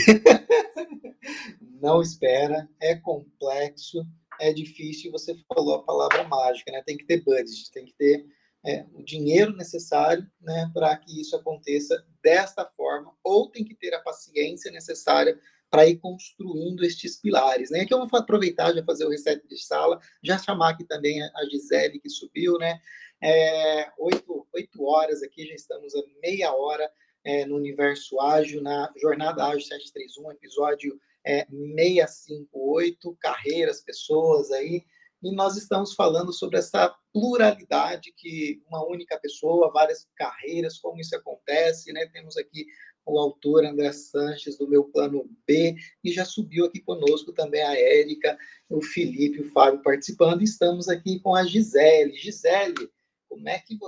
[1.80, 4.06] Não espera, é complexo,
[4.40, 6.80] é difícil, você falou a palavra mágica, né?
[6.86, 8.24] Tem que ter budget, tem que ter
[8.64, 13.92] é, o dinheiro necessário né, para que isso aconteça desta forma, ou tem que ter
[13.94, 15.36] a paciência necessária
[15.72, 17.70] para ir construindo estes pilares.
[17.70, 17.80] Né?
[17.80, 21.44] Aqui eu vou aproveitar, já fazer o reset de sala, já chamar aqui também a
[21.50, 22.78] Gisele, que subiu, né?
[23.22, 26.90] É, oito, oito horas aqui, já estamos a meia hora
[27.24, 34.84] é, no Universo Ágil, na Jornada Ágil 731, episódio é, 658, carreiras, pessoas aí,
[35.22, 41.16] e nós estamos falando sobre essa pluralidade que uma única pessoa, várias carreiras, como isso
[41.16, 42.06] acontece, né?
[42.12, 42.66] Temos aqui
[43.04, 47.76] o autor André Sanches, do meu plano B, e já subiu aqui conosco também a
[47.76, 48.38] Érica,
[48.68, 50.42] o Felipe, o Fábio participando.
[50.42, 52.14] Estamos aqui com a Gisele.
[52.14, 52.90] Gisele,
[53.28, 53.78] como é que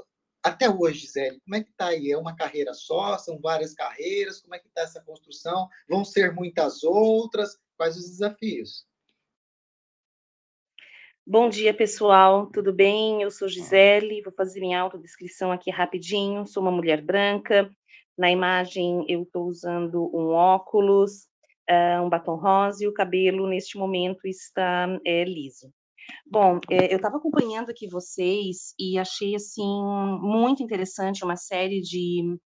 [0.43, 2.11] até hoje, Gisele, como é que está aí?
[2.11, 3.17] É uma carreira só?
[3.17, 4.43] São várias carreiras?
[4.43, 5.69] Como é que está essa construção?
[5.89, 7.59] Vão ser muitas outras?
[7.79, 8.87] Quais os desafios?
[11.27, 12.49] Bom dia, pessoal.
[12.49, 13.23] Tudo bem?
[13.23, 14.21] Eu sou Gisele.
[14.21, 16.47] Vou fazer minha autodescrição aqui rapidinho.
[16.47, 17.75] Sou uma mulher branca.
[18.17, 21.27] Na imagem, eu estou usando um óculos,
[21.69, 25.73] uh, um batom rosa e o cabelo, neste momento, está é, liso.
[26.27, 29.67] Bom, é, eu estava acompanhando aqui vocês e achei assim
[30.21, 32.39] muito interessante uma série de,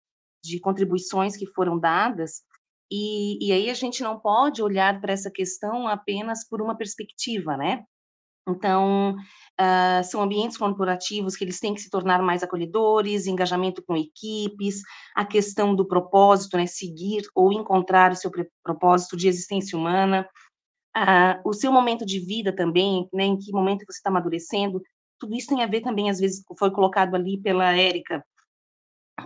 [0.44, 2.44] de contribuições que foram dadas,
[2.92, 7.58] e, e aí a gente não pode olhar para essa questão apenas por uma perspectiva,
[7.58, 7.84] né?
[8.48, 9.16] Então,
[9.60, 14.82] uh, são ambientes corporativos que eles têm que se tornar mais acolhedores, engajamento com equipes,
[15.16, 18.32] a questão do propósito, né, seguir ou encontrar o seu
[18.64, 20.28] propósito de existência humana,
[20.96, 24.82] uh, o seu momento de vida também, né, em que momento você está amadurecendo,
[25.20, 28.24] tudo isso tem a ver também, às vezes, foi colocado ali pela Érica,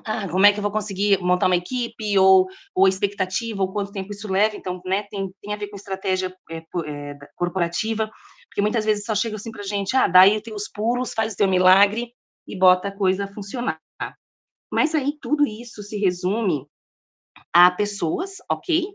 [0.05, 3.91] ah, como é que eu vou conseguir montar uma equipe, ou, ou expectativa, ou quanto
[3.91, 8.09] tempo isso leva, então, né, tem, tem a ver com estratégia é, é, corporativa,
[8.51, 11.37] porque muitas vezes só chega assim para a gente, ah, daí os pulos, faz o
[11.37, 12.13] teu milagre
[12.45, 13.79] e bota a coisa a funcionar.
[14.69, 16.67] Mas aí tudo isso se resume
[17.53, 18.85] a pessoas, ok?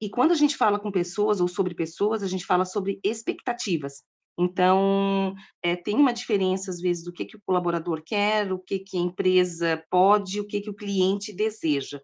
[0.00, 4.02] E quando a gente fala com pessoas ou sobre pessoas, a gente fala sobre expectativas.
[4.38, 8.78] Então, é, tem uma diferença, às vezes, do que, que o colaborador quer, o que,
[8.78, 12.00] que a empresa pode, o que, que o cliente deseja.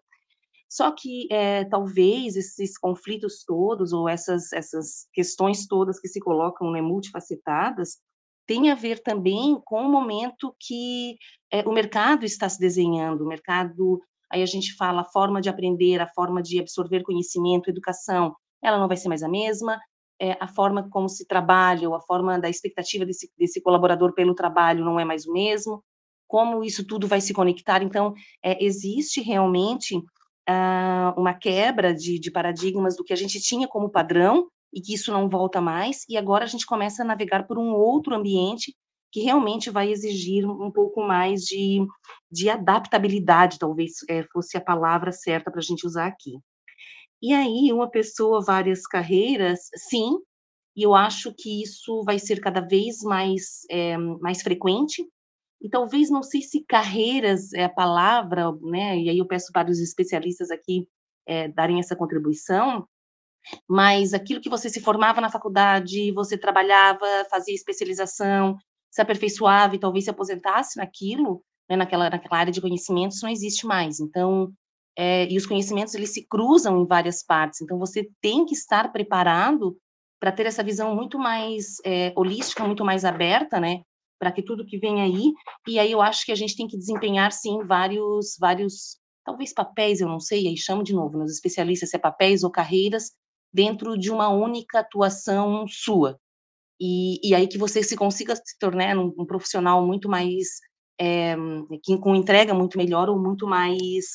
[0.69, 6.71] Só que, é, talvez, esses conflitos todos, ou essas, essas questões todas que se colocam
[6.71, 7.97] né, multifacetadas,
[8.45, 11.17] tem a ver também com o momento que
[11.51, 14.01] é, o mercado está se desenhando, o mercado,
[14.31, 18.79] aí a gente fala a forma de aprender, a forma de absorver conhecimento, educação, ela
[18.79, 19.79] não vai ser mais a mesma,
[20.19, 24.33] é, a forma como se trabalha, ou a forma da expectativa desse, desse colaborador pelo
[24.33, 25.83] trabalho não é mais o mesmo,
[26.27, 27.81] como isso tudo vai se conectar.
[27.83, 30.01] Então, é, existe realmente
[30.47, 34.93] ah, uma quebra de, de paradigmas do que a gente tinha como padrão e que
[34.93, 38.75] isso não volta mais, e agora a gente começa a navegar por um outro ambiente
[39.11, 41.85] que realmente vai exigir um pouco mais de,
[42.29, 46.39] de adaptabilidade, talvez é, fosse a palavra certa para a gente usar aqui.
[47.21, 50.17] E aí, uma pessoa, várias carreiras, sim,
[50.75, 55.03] e eu acho que isso vai ser cada vez mais, é, mais frequente,
[55.61, 59.69] e talvez, não sei se carreiras é a palavra, né, e aí eu peço para
[59.69, 60.87] os especialistas aqui
[61.25, 62.87] é, darem essa contribuição,
[63.67, 68.57] mas aquilo que você se formava na faculdade, você trabalhava, fazia especialização,
[68.91, 73.65] se aperfeiçoava e talvez se aposentasse naquilo, né, naquela, naquela área de conhecimentos, não existe
[73.65, 73.99] mais.
[73.99, 74.51] Então,
[74.97, 77.61] é, e os conhecimentos eles se cruzam em várias partes.
[77.61, 79.77] Então você tem que estar preparado
[80.19, 83.81] para ter essa visão muito mais é, holística, muito mais aberta, né?
[84.19, 85.31] Para que tudo que vem aí.
[85.67, 90.01] E aí eu acho que a gente tem que desempenhar sim vários, vários, talvez papéis,
[90.01, 90.47] eu não sei.
[90.47, 93.11] Aí chamo de novo nos especialistas se é papéis ou carreiras
[93.53, 96.19] dentro de uma única atuação sua.
[96.79, 100.59] E, e aí que você se consiga se tornar um, um profissional muito mais
[100.99, 101.35] é,
[101.83, 104.05] que, com entrega muito melhor ou muito mais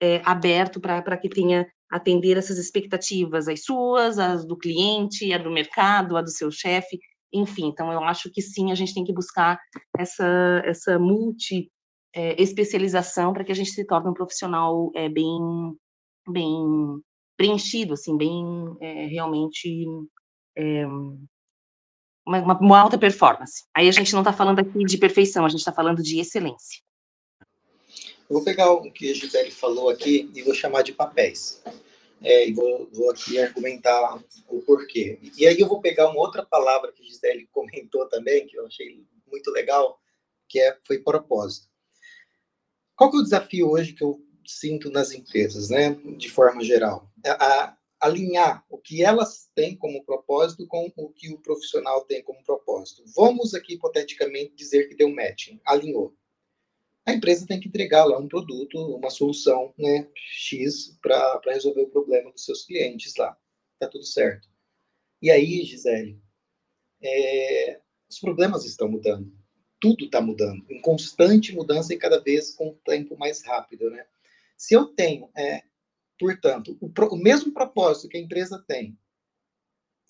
[0.00, 5.50] é, aberto para que tenha atender essas expectativas, as suas, as do cliente, a do
[5.50, 6.98] mercado, a do seu chefe,
[7.32, 7.66] enfim.
[7.66, 9.58] Então, eu acho que sim, a gente tem que buscar
[9.96, 11.70] essa, essa multi
[12.14, 15.38] é, especialização para que a gente se torne um profissional é, bem,
[16.28, 17.00] bem
[17.36, 18.44] preenchido, assim, bem
[18.80, 19.86] é, realmente
[20.56, 20.86] é,
[22.26, 23.64] uma, uma, alta performance.
[23.74, 26.82] Aí a gente não está falando aqui de perfeição, a gente está falando de excelência.
[28.28, 31.62] Eu vou pegar o que a Gisele falou aqui e vou chamar de papéis.
[32.22, 35.18] É, e vou, vou, aqui argumentar o porquê.
[35.36, 39.04] E aí eu vou pegar uma outra palavra que Gisele comentou também, que eu achei
[39.26, 40.00] muito legal,
[40.48, 41.68] que é, foi propósito.
[42.96, 47.08] Qual que é o desafio hoje que eu sinto nas empresas, né, de forma geral?
[47.24, 52.22] A, a, alinhar o que elas têm como propósito com o que o profissional tem
[52.22, 53.02] como propósito.
[53.14, 56.14] Vamos aqui, hipoteticamente, dizer que deu matching, alinhou
[57.08, 61.90] a empresa tem que entregar lá um produto, uma solução né, X para resolver o
[61.90, 63.34] problema dos seus clientes lá.
[63.78, 64.46] Tá tudo certo.
[65.22, 66.20] E aí, Gisele,
[67.02, 69.32] é, os problemas estão mudando.
[69.80, 74.04] Tudo está mudando, em constante mudança e cada vez com um tempo mais rápido, né?
[74.56, 75.62] Se eu tenho, é,
[76.18, 78.98] portanto, o, o mesmo propósito que a empresa tem,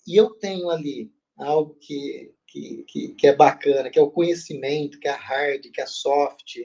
[0.05, 4.99] e eu tenho ali algo que, que, que, que, é bacana, que é o conhecimento,
[4.99, 6.57] que é a hard, que é a soft,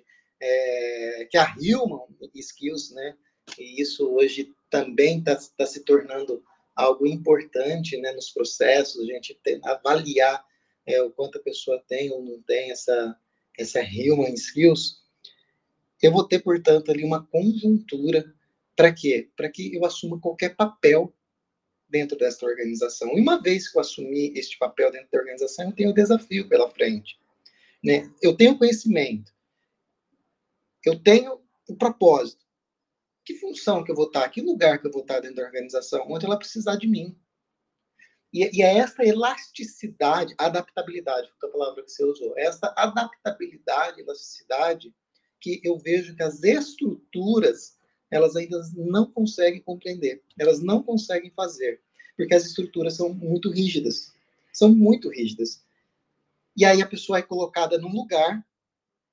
[0.44, 3.16] é, que a Human Skills, né?
[3.58, 9.38] E isso hoje também está tá se tornando algo importante né, nos processos, a gente
[9.42, 10.44] tem, avaliar
[10.86, 13.16] é, o quanto a pessoa tem ou não tem essa,
[13.56, 15.02] essa human skills,
[16.02, 18.24] eu vou ter, portanto, ali uma conjuntura
[18.76, 19.30] para quê?
[19.36, 21.14] Para que eu assuma qualquer papel
[21.88, 23.16] dentro dessa organização.
[23.16, 25.94] E uma vez que eu assumir este papel dentro da organização, eu tenho o um
[25.94, 27.18] desafio pela frente.
[27.82, 28.10] Né?
[28.20, 29.33] Eu tenho conhecimento,
[30.90, 32.44] eu tenho o propósito.
[33.24, 34.28] Que função que eu vou estar?
[34.28, 36.06] Que lugar que eu vou estar dentro da organização?
[36.10, 37.16] Onde ela precisar de mim.
[38.32, 44.00] E, e é essa elasticidade, adaptabilidade, foi a palavra que você usou, é essa adaptabilidade,
[44.00, 44.92] elasticidade,
[45.40, 47.78] que eu vejo que as estruturas
[48.10, 51.80] elas ainda não conseguem compreender, elas não conseguem fazer,
[52.16, 54.12] porque as estruturas são muito rígidas,
[54.52, 55.64] são muito rígidas.
[56.56, 58.44] E aí a pessoa é colocada num lugar,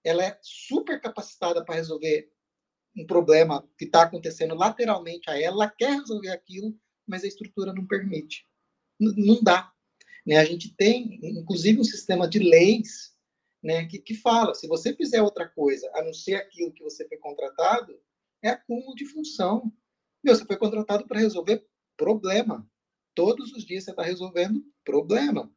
[0.04, 2.32] ela é super capacitada para resolver
[2.98, 6.78] um problema que está acontecendo lateralmente a ela, ela quer resolver aquilo,
[7.08, 8.46] mas a estrutura não permite.
[9.00, 9.72] N não dá.
[10.26, 10.38] Né?
[10.38, 13.16] A gente tem, inclusive, um sistema de leis
[13.64, 17.08] né, que, que fala, se você fizer outra coisa, a não ser aquilo que você
[17.08, 17.98] foi contratado,
[18.42, 19.72] é acúmulo de função.
[20.24, 22.68] Meu, você foi contratado para resolver problema.
[23.14, 25.52] Todos os dias você está resolvendo problema.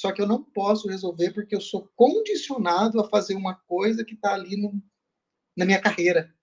[0.00, 4.14] Só que eu não posso resolver porque eu sou condicionado a fazer uma coisa que
[4.14, 4.82] está ali no,
[5.54, 6.34] na minha carreira,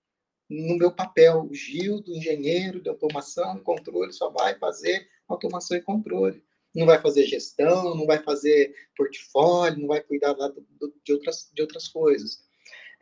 [0.48, 1.44] no meu papel.
[1.44, 6.40] O Gil, do engenheiro de automação e controle, só vai fazer automação e controle.
[6.72, 11.50] Não vai fazer gestão, não vai fazer portfólio, não vai cuidar do, do, de, outras,
[11.52, 12.38] de outras coisas.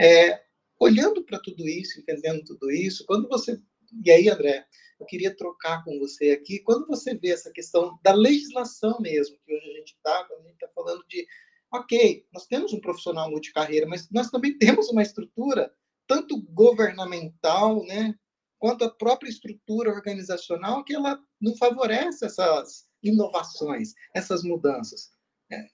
[0.00, 0.42] É,
[0.80, 3.60] olhando para tudo isso, entendendo tudo isso, quando você.
[4.04, 4.66] E aí, André,
[4.98, 9.54] eu queria trocar com você aqui, quando você vê essa questão da legislação mesmo, que
[9.54, 11.26] hoje a gente está, quando a gente está falando de,
[11.72, 15.72] ok, nós temos um profissional multicarreira, mas nós também temos uma estrutura,
[16.06, 18.14] tanto governamental, né,
[18.58, 25.10] quanto a própria estrutura organizacional, que ela não favorece essas inovações, essas mudanças.
[25.52, 25.66] É,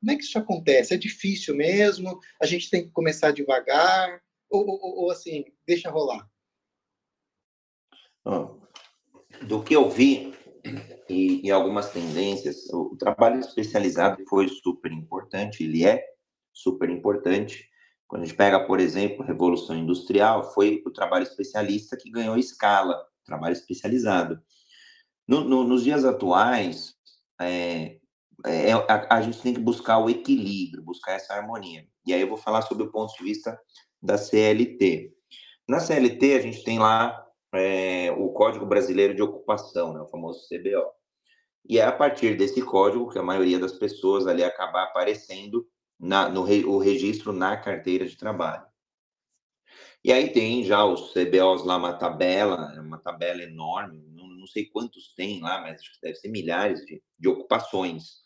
[0.00, 0.94] como é que isso acontece?
[0.94, 2.18] É difícil mesmo?
[2.40, 4.22] A gente tem que começar devagar?
[4.48, 6.28] Ou, ou, ou assim, deixa rolar?
[9.42, 10.34] Do que eu vi
[11.08, 16.04] e, e, algumas tendências, o trabalho especializado foi super importante, ele é
[16.52, 17.68] super importante.
[18.06, 23.00] Quando a gente pega, por exemplo, Revolução Industrial, foi o trabalho especialista que ganhou escala,
[23.24, 24.40] trabalho especializado.
[25.26, 26.94] No, no, nos dias atuais,
[27.40, 27.98] é,
[28.46, 31.86] é, a, a, gente tem que buscar o equilíbrio, buscar essa harmonia.
[32.06, 33.58] E aí eu vou falar sobre o ponto de vista
[34.02, 35.12] da CLT.
[35.68, 40.46] Na CLT, a gente tem lá é, o Código Brasileiro de Ocupação, né, o famoso
[40.48, 40.90] CBO.
[41.68, 45.66] E é a partir desse código que a maioria das pessoas ali acaba aparecendo
[45.98, 48.64] na, no re, o registro na carteira de trabalho.
[50.02, 54.64] E aí tem já os CBOs lá, uma tabela, uma tabela enorme, não, não sei
[54.64, 58.20] quantos tem lá, mas acho que deve ser milhares de, de ocupações.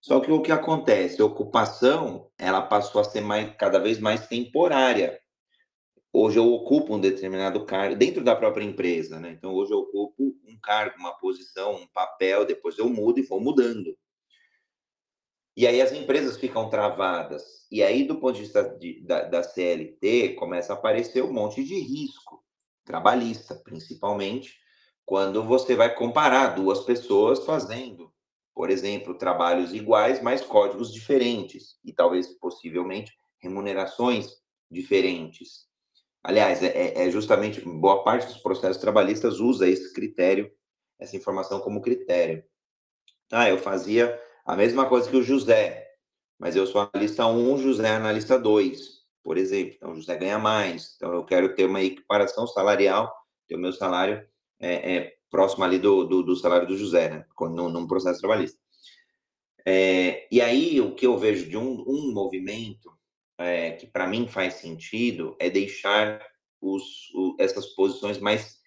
[0.00, 1.22] Só que o que acontece?
[1.22, 5.19] A ocupação, ela passou a ser mais, cada vez mais temporária
[6.12, 9.32] hoje eu ocupo um determinado cargo dentro da própria empresa, né?
[9.32, 13.40] Então hoje eu ocupo um cargo, uma posição, um papel, depois eu mudo e vou
[13.40, 13.96] mudando.
[15.56, 17.66] E aí as empresas ficam travadas.
[17.70, 21.62] E aí, do ponto de vista de, da, da CLT, começa a aparecer um monte
[21.62, 22.42] de risco
[22.84, 24.58] trabalhista, principalmente
[25.04, 28.12] quando você vai comparar duas pessoas fazendo,
[28.54, 34.36] por exemplo, trabalhos iguais, mas códigos diferentes e talvez possivelmente remunerações
[34.70, 35.69] diferentes.
[36.22, 40.50] Aliás, é, é, é justamente boa parte dos processos trabalhistas usa esse critério,
[40.98, 42.44] essa informação como critério.
[43.32, 45.86] Ah, eu fazia a mesma coisa que o José,
[46.38, 49.74] mas eu sou analista 1, o José é analista 2, por exemplo.
[49.76, 50.94] Então, o José ganha mais.
[50.96, 53.10] Então, eu quero ter uma equiparação salarial,
[53.48, 54.26] ter o meu salário
[54.58, 57.24] é, é próximo ali do, do, do, salário do José, né?
[57.40, 58.58] Num, num processo trabalhista.
[59.64, 62.90] É, e aí, o que eu vejo de um, um movimento
[63.40, 66.24] é, que para mim faz sentido é deixar
[66.60, 68.60] os, o, essas posições mais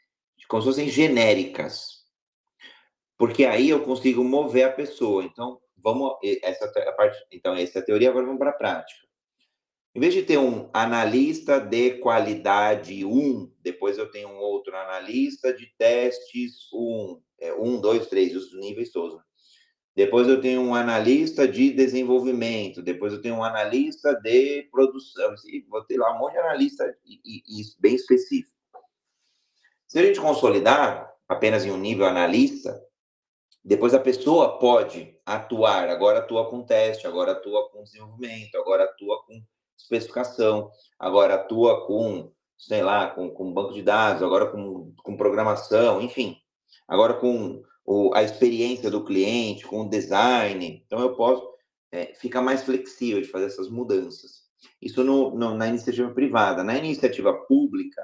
[0.47, 2.03] como se fossem genéricas,
[3.17, 5.24] porque aí eu consigo mover a pessoa.
[5.24, 8.09] Então vamos essa a parte, então essa é a teoria.
[8.09, 9.01] Agora vamos para a prática.
[9.95, 15.53] Em vez de ter um analista de qualidade 1, depois eu tenho um outro analista
[15.53, 19.21] de testes 1, é, 1, 2, 3, os níveis todos.
[19.95, 25.35] Depois eu tenho um analista de desenvolvimento, depois eu tenho um analista de produção,
[25.69, 28.57] vou ter lá um monte de analista e, e, e bem específico.
[29.87, 32.81] Se a gente consolidar apenas em um nível analista,
[33.63, 39.23] depois a pessoa pode atuar, agora atua com teste, agora atua com desenvolvimento, agora atua
[39.25, 39.41] com
[39.77, 46.01] especificação, agora atua com, sei lá, com, com banco de dados, agora com, com programação,
[46.01, 46.35] enfim,
[46.87, 47.63] agora com
[48.13, 50.84] a experiência do cliente, com o design.
[50.86, 51.47] Então, eu posso
[51.91, 54.43] é, ficar mais flexível de fazer essas mudanças.
[54.81, 56.63] Isso no, no, na iniciativa privada.
[56.63, 58.01] Na iniciativa pública,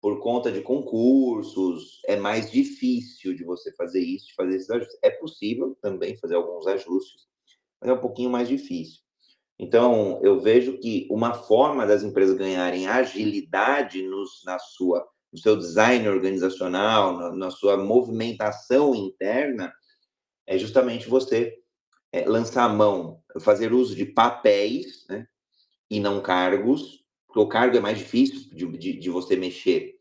[0.00, 4.98] por conta de concursos, é mais difícil de você fazer isso, de fazer esses ajustes.
[5.02, 7.22] É possível também fazer alguns ajustes,
[7.80, 9.02] mas é um pouquinho mais difícil.
[9.58, 15.56] Então, eu vejo que uma forma das empresas ganharem agilidade nos, na sua no seu
[15.56, 19.74] design organizacional, na, na sua movimentação interna,
[20.46, 21.58] é justamente você
[22.12, 25.26] é, lançar a mão, fazer uso de papéis, né,
[25.90, 29.98] e não cargos, porque o cargo é mais difícil de, de, de você mexer.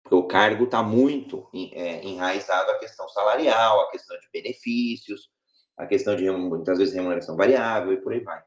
[0.00, 5.28] Porque o cargo está muito é, enraizado a questão salarial, a questão de benefícios,
[5.76, 8.40] a questão de muitas vezes remuneração variável e por aí vai.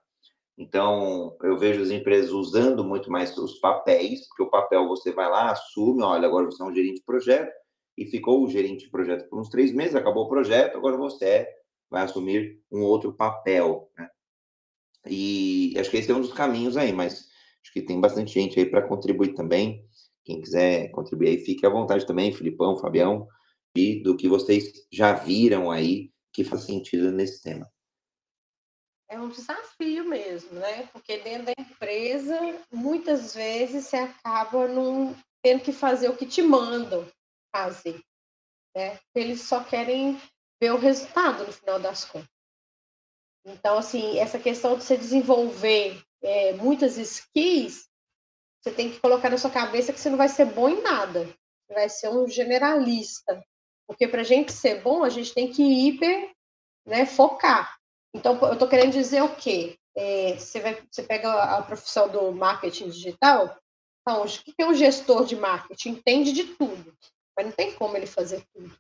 [0.57, 5.29] Então, eu vejo as empresas usando muito mais os papéis, porque o papel você vai
[5.29, 7.51] lá, assume, olha, agora você é um gerente de projeto,
[7.97, 11.47] e ficou o gerente de projeto por uns três meses, acabou o projeto, agora você
[11.89, 14.09] vai assumir um outro papel, né?
[15.07, 17.27] E acho que esse é um dos caminhos aí, mas
[17.63, 19.83] acho que tem bastante gente aí para contribuir também.
[20.23, 23.27] Quem quiser contribuir aí, fique à vontade também, Filipão, Fabião,
[23.75, 27.67] e do que vocês já viram aí que faz sentido nesse tema
[29.11, 30.87] é um desafio mesmo, né?
[30.87, 32.39] Porque dentro da empresa,
[32.71, 34.65] muitas vezes você acaba
[35.43, 37.05] tendo que fazer o que te mandam
[37.53, 38.01] fazer,
[38.73, 38.97] né?
[39.13, 40.17] Eles só querem
[40.61, 42.29] ver o resultado no final das contas.
[43.45, 47.89] Então, assim, essa questão de você desenvolver é, muitas skills,
[48.63, 51.25] você tem que colocar na sua cabeça que você não vai ser bom em nada.
[51.67, 53.43] Você vai ser um generalista.
[53.85, 56.31] Porque para a gente ser bom, a gente tem que hiper
[56.85, 57.80] né, focar.
[58.13, 59.77] Então, eu estou querendo dizer o quê?
[59.95, 63.57] É, você, vai, você pega a profissão do marketing digital,
[64.01, 65.89] então, o que é um gestor de marketing?
[65.89, 66.95] Entende de tudo,
[67.37, 68.75] mas não tem como ele fazer tudo.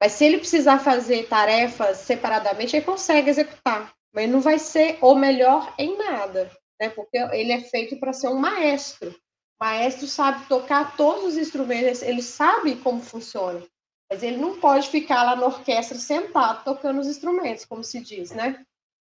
[0.00, 5.14] Mas se ele precisar fazer tarefas separadamente, ele consegue executar, mas não vai ser o
[5.14, 6.88] melhor em nada, né?
[6.90, 9.10] Porque ele é feito para ser um maestro.
[9.10, 13.66] O maestro sabe tocar todos os instrumentos, ele sabe como funciona.
[14.10, 18.30] Mas ele não pode ficar lá na orquestra sentado tocando os instrumentos, como se diz,
[18.30, 18.64] né?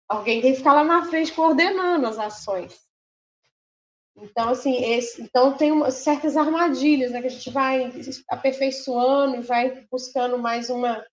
[0.08, 2.80] Alguém tem que ficar lá na frente coordenando as ações.
[4.16, 7.22] Então, assim, esse, então tem uma, certas armadilhas, né?
[7.22, 7.92] Que a gente vai
[8.30, 11.04] aperfeiçoando e vai buscando mais uma,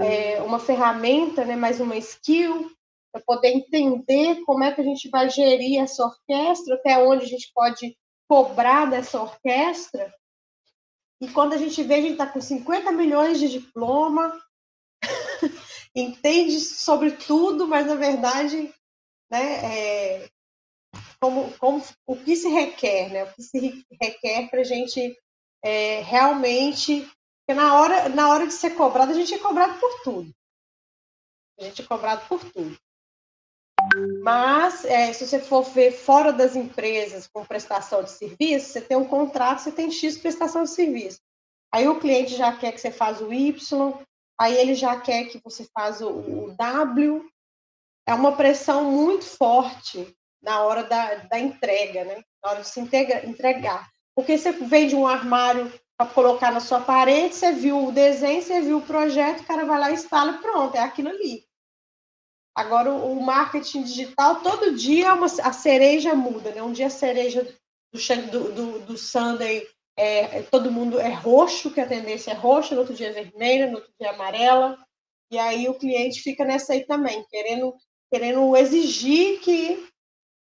[0.00, 1.56] é, uma ferramenta, né?
[1.56, 2.70] Mais uma skill
[3.12, 7.28] para poder entender como é que a gente vai gerir essa orquestra, até onde a
[7.28, 7.96] gente pode
[8.28, 10.12] cobrar dessa orquestra
[11.22, 14.36] e quando a gente vê, a gente está com 50 milhões de diploma,
[15.94, 18.74] entende sobre tudo, mas na verdade,
[19.30, 20.28] né, é,
[21.20, 25.16] como, como, o que se requer, né, o que se requer para a gente
[25.62, 27.08] é, realmente.
[27.46, 30.34] Porque na hora, na hora de ser cobrado, a gente é cobrado por tudo.
[31.56, 32.76] A gente é cobrado por tudo.
[34.22, 38.96] Mas, é, se você for ver fora das empresas com prestação de serviço, você tem
[38.96, 41.20] um contrato, você tem X prestação de serviço.
[41.72, 43.92] Aí o cliente já quer que você faça o Y,
[44.38, 47.24] aí ele já quer que você faça o, W.
[48.06, 52.22] É uma pressão muito forte na hora da, da entrega, né?
[52.42, 53.88] Na hora de se integra, entregar.
[54.14, 58.60] Porque você vende um armário para colocar na sua parede, você viu o desenho, você
[58.60, 61.46] viu o projeto, o cara vai lá instala e pronto, é aquilo ali.
[62.54, 66.62] Agora, o marketing digital, todo dia é uma, a cereja muda, né?
[66.62, 67.42] Um dia a cereja
[68.30, 72.74] do, do, do, Sunday, é, é, todo mundo é roxo, que a tendência é roxa,
[72.74, 74.78] no outro dia é vermelha, no outro dia é amarela,
[75.30, 77.74] e aí o cliente fica nessa aí também, querendo,
[78.10, 79.88] querendo exigir que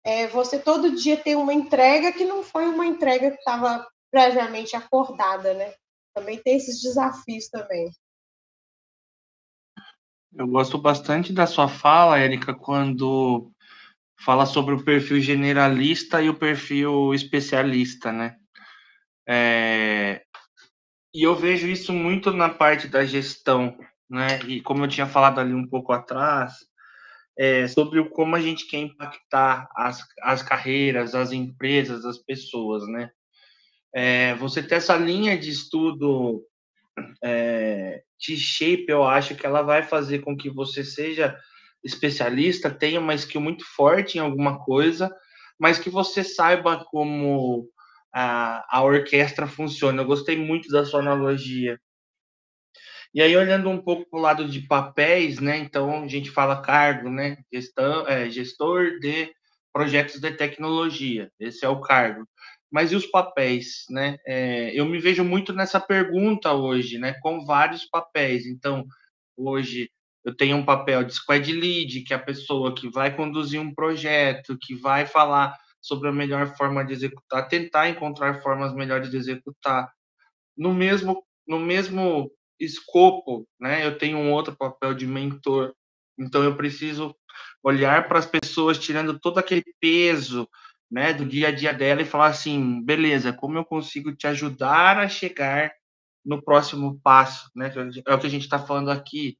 [0.05, 4.77] é, você todo dia tenha uma entrega que não foi uma entrega que estava previamente
[4.77, 5.73] acordada, né?
[6.15, 7.91] Também tem esses desafios também.
[10.37, 13.53] Eu gosto bastante da sua fala, Érica, quando
[14.19, 18.37] fala sobre o perfil generalista e o perfil especialista, né?
[19.29, 20.23] É...
[21.15, 23.79] E eu vejo isso muito na parte da gestão,
[24.11, 24.41] né?
[24.49, 26.55] E como eu tinha falado ali um pouco atrás,
[27.39, 33.09] é, sobre como a gente quer impactar as, as carreiras, as empresas, as pessoas, né?
[33.95, 36.43] É, você ter essa linha de estudo
[37.23, 41.37] é, T-shape, eu acho que ela vai fazer com que você seja
[41.83, 45.15] especialista, tenha uma skill muito forte em alguma coisa,
[45.59, 47.69] mas que você saiba como
[48.13, 50.03] a, a orquestra funciona.
[50.03, 51.79] Eu gostei muito da sua analogia.
[53.13, 55.59] E aí, olhando um pouco para o lado de papéis, né?
[55.59, 57.37] Então, a gente fala cargo, né?
[57.53, 59.33] Gestão, é, gestor de
[59.73, 61.31] projetos de tecnologia.
[61.39, 62.27] Esse é o cargo
[62.75, 64.19] mas e os papéis, né?
[64.27, 67.15] É, eu me vejo muito nessa pergunta hoje, né?
[67.23, 68.47] Com vários papéis.
[68.47, 68.85] Então,
[69.37, 69.89] hoje
[70.25, 73.73] eu tenho um papel de squad lead, que é a pessoa que vai conduzir um
[73.73, 79.19] projeto, que vai falar sobre a melhor forma de executar, tentar encontrar formas melhores de
[79.19, 79.89] executar.
[80.59, 83.87] No mesmo, no mesmo escopo, né?
[83.87, 85.73] Eu tenho um outro papel de mentor.
[86.19, 87.15] Então, eu preciso
[87.63, 90.49] olhar para as pessoas tirando todo aquele peso
[90.95, 94.99] né, do dia a dia dela e falar assim, beleza, como eu consigo te ajudar
[94.99, 95.73] a chegar
[96.25, 97.73] no próximo passo, né?
[98.07, 99.37] É o que a gente está falando aqui.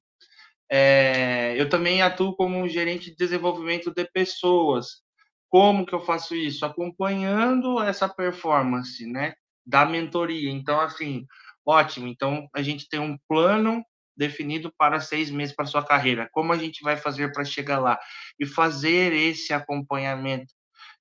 [0.71, 5.03] É, eu também atuo como gerente de desenvolvimento de pessoas.
[5.49, 6.67] Como que eu faço isso?
[6.67, 9.35] Acompanhando essa performance, né?
[9.67, 10.51] da mentoria.
[10.51, 11.27] Então, assim,
[11.65, 12.07] ótimo.
[12.07, 13.85] Então, a gente tem um plano
[14.17, 16.29] definido para seis meses para sua carreira.
[16.33, 17.99] Como a gente vai fazer para chegar lá?
[18.39, 20.53] E fazer esse acompanhamento.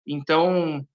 [0.05, 0.85] Então,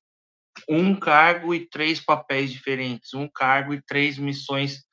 [0.68, 4.84] um cargo e três papéis diferentes, um cargo e três missões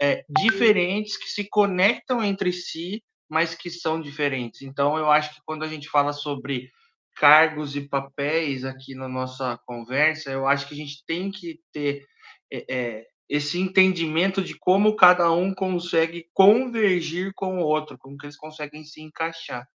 [0.00, 4.62] é, diferentes que se conectam entre si, mas que são diferentes.
[4.62, 6.70] Então, eu acho que quando a gente fala sobre
[7.16, 12.04] cargos e papéis aqui na nossa conversa, eu acho que a gente tem que ter
[12.52, 18.36] é, esse entendimento de como cada um consegue convergir com o outro, como que eles
[18.36, 19.66] conseguem se encaixar.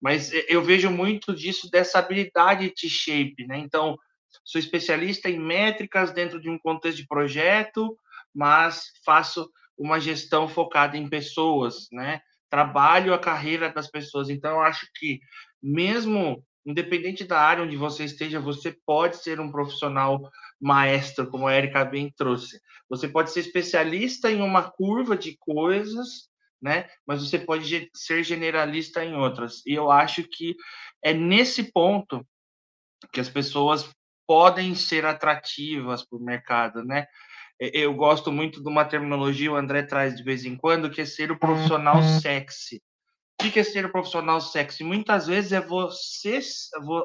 [0.00, 3.58] Mas eu vejo muito disso dessa habilidade T-shape, né?
[3.58, 3.96] Então,
[4.44, 7.96] sou especialista em métricas dentro de um contexto de projeto,
[8.34, 12.20] mas faço uma gestão focada em pessoas, né?
[12.48, 14.28] Trabalho a carreira das pessoas.
[14.28, 15.20] Então, eu acho que
[15.62, 21.56] mesmo independente da área onde você esteja, você pode ser um profissional maestro, como a
[21.56, 22.60] Erika bem trouxe.
[22.88, 26.28] Você pode ser especialista em uma curva de coisas,
[26.60, 26.88] né?
[27.06, 29.64] Mas você pode ser generalista em outras.
[29.66, 30.56] E eu acho que
[31.02, 32.26] é nesse ponto
[33.12, 33.90] que as pessoas
[34.26, 37.06] podem ser atrativas para o mercado, né?
[37.58, 41.04] Eu gosto muito de uma terminologia, o André traz de vez em quando, que é
[41.04, 42.20] ser o profissional uhum.
[42.20, 42.82] sexy.
[43.38, 44.82] O que é ser o profissional sexy?
[44.82, 46.40] Muitas vezes é você,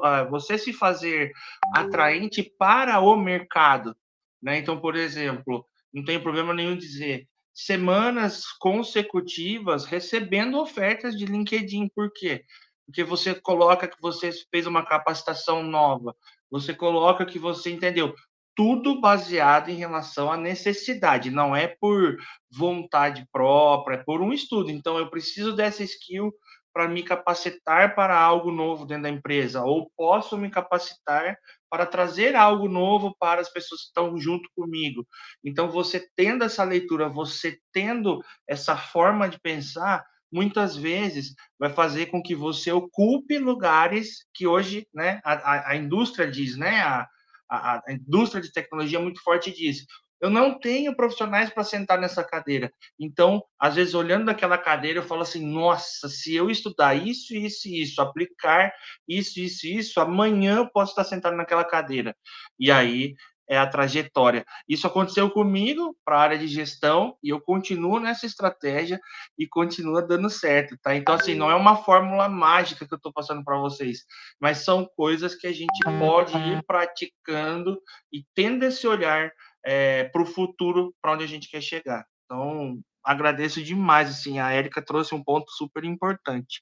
[0.03, 1.31] ah, você se fazer
[1.73, 3.95] atraente para o mercado.
[4.41, 4.57] Né?
[4.59, 11.87] Então, por exemplo, não tem problema nenhum dizer semanas consecutivas recebendo ofertas de LinkedIn.
[11.95, 12.43] Por quê?
[12.85, 16.13] Porque você coloca que você fez uma capacitação nova,
[16.51, 18.13] você coloca que você entendeu.
[18.53, 22.17] Tudo baseado em relação à necessidade, não é por
[22.51, 24.69] vontade própria, é por um estudo.
[24.69, 26.33] Então, eu preciso dessa skill
[26.75, 31.37] para me capacitar para algo novo dentro da empresa, ou posso me capacitar
[31.69, 35.07] para trazer algo novo para as pessoas que estão junto comigo.
[35.41, 42.07] Então, você tendo essa leitura, você tendo essa forma de pensar, muitas vezes vai fazer
[42.07, 47.07] com que você ocupe lugares que hoje, né, a, a indústria diz, né, a,
[47.49, 49.85] a, a indústria de tecnologia muito forte diz,
[50.21, 52.71] eu não tenho profissionais para sentar nessa cadeira.
[52.99, 57.67] Então, às vezes, olhando daquela cadeira, eu falo assim: nossa, se eu estudar isso, isso
[57.67, 58.73] e isso, aplicar
[59.07, 62.15] isso, isso e isso, amanhã eu posso estar sentado naquela cadeira.
[62.59, 63.15] E aí
[63.47, 64.45] é a trajetória.
[64.67, 68.99] Isso aconteceu comigo para a área de gestão e eu continuo nessa estratégia
[69.37, 70.95] e continua dando certo, tá?
[70.95, 73.99] Então, assim, não é uma fórmula mágica que eu estou passando para vocês,
[74.39, 77.79] mas são coisas que a gente pode ir praticando
[78.11, 79.31] e tendo esse olhar
[79.65, 82.05] é, para o futuro, para onde a gente quer chegar.
[82.25, 86.61] Então, agradeço demais, assim, a Érica trouxe um ponto super importante.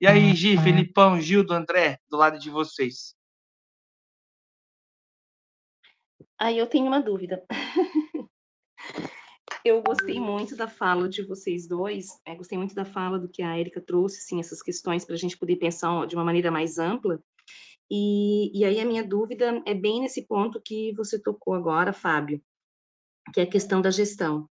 [0.00, 3.14] E aí, Gi, Felipão, Gildo, André, do lado de vocês.
[6.38, 7.44] Aí eu tenho uma dúvida.
[9.64, 13.42] eu gostei muito da fala de vocês dois, é, gostei muito da fala do que
[13.42, 16.78] a Erika trouxe, assim, essas questões para a gente poder pensar de uma maneira mais
[16.78, 17.20] ampla.
[17.90, 22.42] E, e aí a minha dúvida é bem nesse ponto que você tocou agora, Fábio,
[23.32, 24.48] que é a questão da gestão.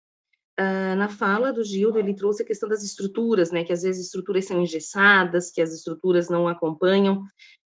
[0.59, 4.07] Uh, na fala do Gildo, ele trouxe a questão das estruturas, né, que às vezes
[4.07, 7.23] estruturas são engessadas, que as estruturas não acompanham,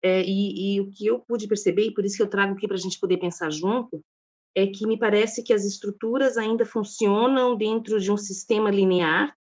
[0.03, 2.67] é, e, e, o que eu pude perceber, e por isso que eu trago aqui
[2.67, 4.03] para a gente poder pensar junto,
[4.55, 9.35] é que me parece que as estruturas ainda funcionam dentro de um sistema linear,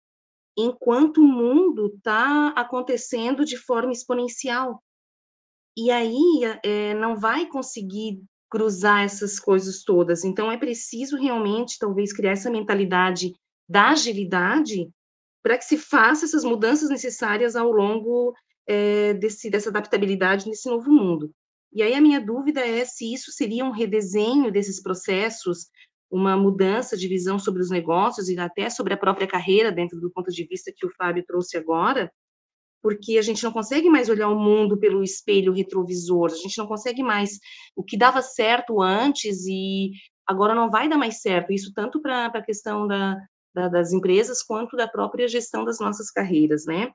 [0.56, 4.82] enquanto o mundo está acontecendo de forma exponencial.
[5.78, 8.20] E aí é, não vai conseguir
[8.50, 10.24] cruzar essas coisas todas.
[10.24, 13.32] Então, é preciso realmente, talvez, criar essa mentalidade
[13.68, 14.90] da agilidade
[15.40, 18.34] para que se faça essas mudanças necessárias ao longo
[18.68, 21.30] é, desse, dessa adaptabilidade nesse novo mundo.
[21.72, 25.68] E aí a minha dúvida é se isso seria um redesenho desses processos,
[26.10, 30.10] uma mudança de visão sobre os negócios e até sobre a própria carreira dentro do
[30.10, 32.10] ponto de vista que o Fábio trouxe agora,
[32.82, 36.66] porque a gente não consegue mais olhar o mundo pelo espelho retrovisor, a gente não
[36.66, 37.38] consegue mais
[37.76, 39.90] o que dava certo antes e
[40.26, 41.52] agora não vai dar mais certo.
[41.52, 43.16] Isso tanto para a questão da,
[43.54, 46.90] da, das empresas quanto da própria gestão das nossas carreiras, né?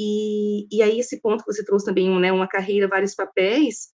[0.00, 3.88] E, e aí, esse ponto que você trouxe também, né, uma carreira, vários papéis,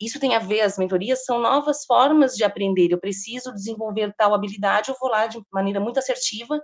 [0.00, 2.92] isso tem a ver, as mentorias são novas formas de aprender.
[2.92, 6.60] Eu preciso desenvolver tal habilidade, eu vou lá de maneira muito assertiva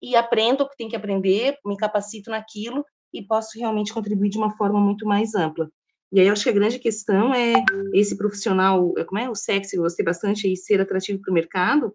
[0.00, 2.84] e aprendo o que tem que aprender, me capacito naquilo
[3.18, 5.70] e posso realmente contribuir de uma forma muito mais ampla.
[6.12, 7.54] E aí, acho que a grande questão é
[7.92, 11.34] esse profissional, é, como é o sexy, eu gostei bastante, e ser atrativo para o
[11.34, 11.94] mercado,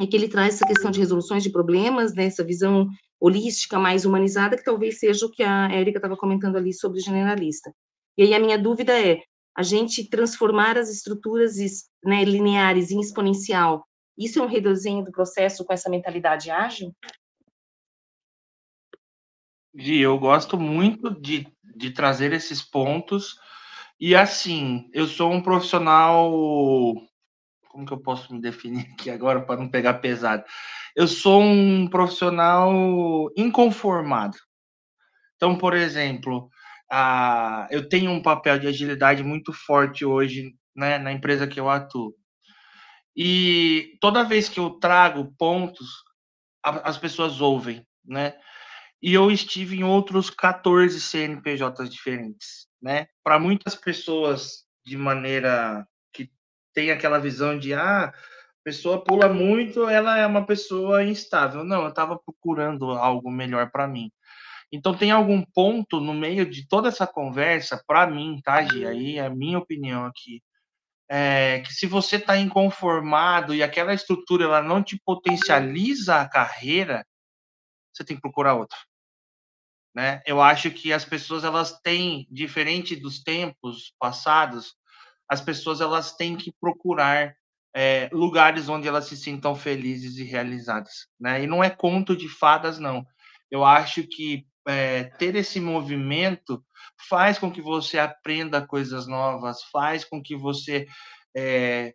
[0.00, 2.88] é que ele traz essa questão de resoluções de problemas, né, essa visão
[3.20, 7.72] holística, mais humanizada, que talvez seja o que a Érica estava comentando ali sobre generalista.
[8.18, 9.20] E aí a minha dúvida é,
[9.56, 11.54] a gente transformar as estruturas
[12.04, 13.86] né, lineares em exponencial
[14.18, 16.92] Isso é um redesenho do processo com essa mentalidade ágil?
[19.74, 23.36] Gi, eu gosto muito de, de trazer esses pontos.
[23.98, 26.30] E assim, eu sou um profissional.
[27.68, 30.44] Como que eu posso me definir aqui agora para não pegar pesado?
[30.94, 32.70] Eu sou um profissional
[33.36, 34.36] inconformado.
[35.36, 36.48] Então, por exemplo,
[36.90, 41.70] a, eu tenho um papel de agilidade muito forte hoje né, na empresa que eu
[41.70, 42.14] atuo.
[43.16, 45.88] E toda vez que eu trago pontos,
[46.62, 48.34] as pessoas ouvem, né?
[49.02, 53.08] E eu estive em outros 14 CNPJs diferentes, né?
[53.24, 56.30] Para muitas pessoas, de maneira que
[56.72, 58.12] tem aquela visão de ah, a
[58.62, 61.64] pessoa pula muito, ela é uma pessoa instável.
[61.64, 64.08] Não, eu estava procurando algo melhor para mim.
[64.70, 68.86] Então, tem algum ponto no meio de toda essa conversa, para mim, tá, Gi?
[68.86, 70.40] Aí é a minha opinião aqui.
[71.10, 77.04] É, que se você está inconformado e aquela estrutura ela não te potencializa a carreira,
[77.92, 78.78] você tem que procurar outra.
[79.94, 80.22] Né?
[80.26, 84.74] Eu acho que as pessoas elas têm, diferente dos tempos passados,
[85.28, 87.34] as pessoas elas têm que procurar
[87.74, 91.42] é, lugares onde elas se sintam felizes e realizadas, né?
[91.42, 93.04] E não é conto de fadas, não.
[93.50, 96.62] Eu acho que é, ter esse movimento
[97.08, 100.86] faz com que você aprenda coisas novas, faz com que você
[101.36, 101.94] é,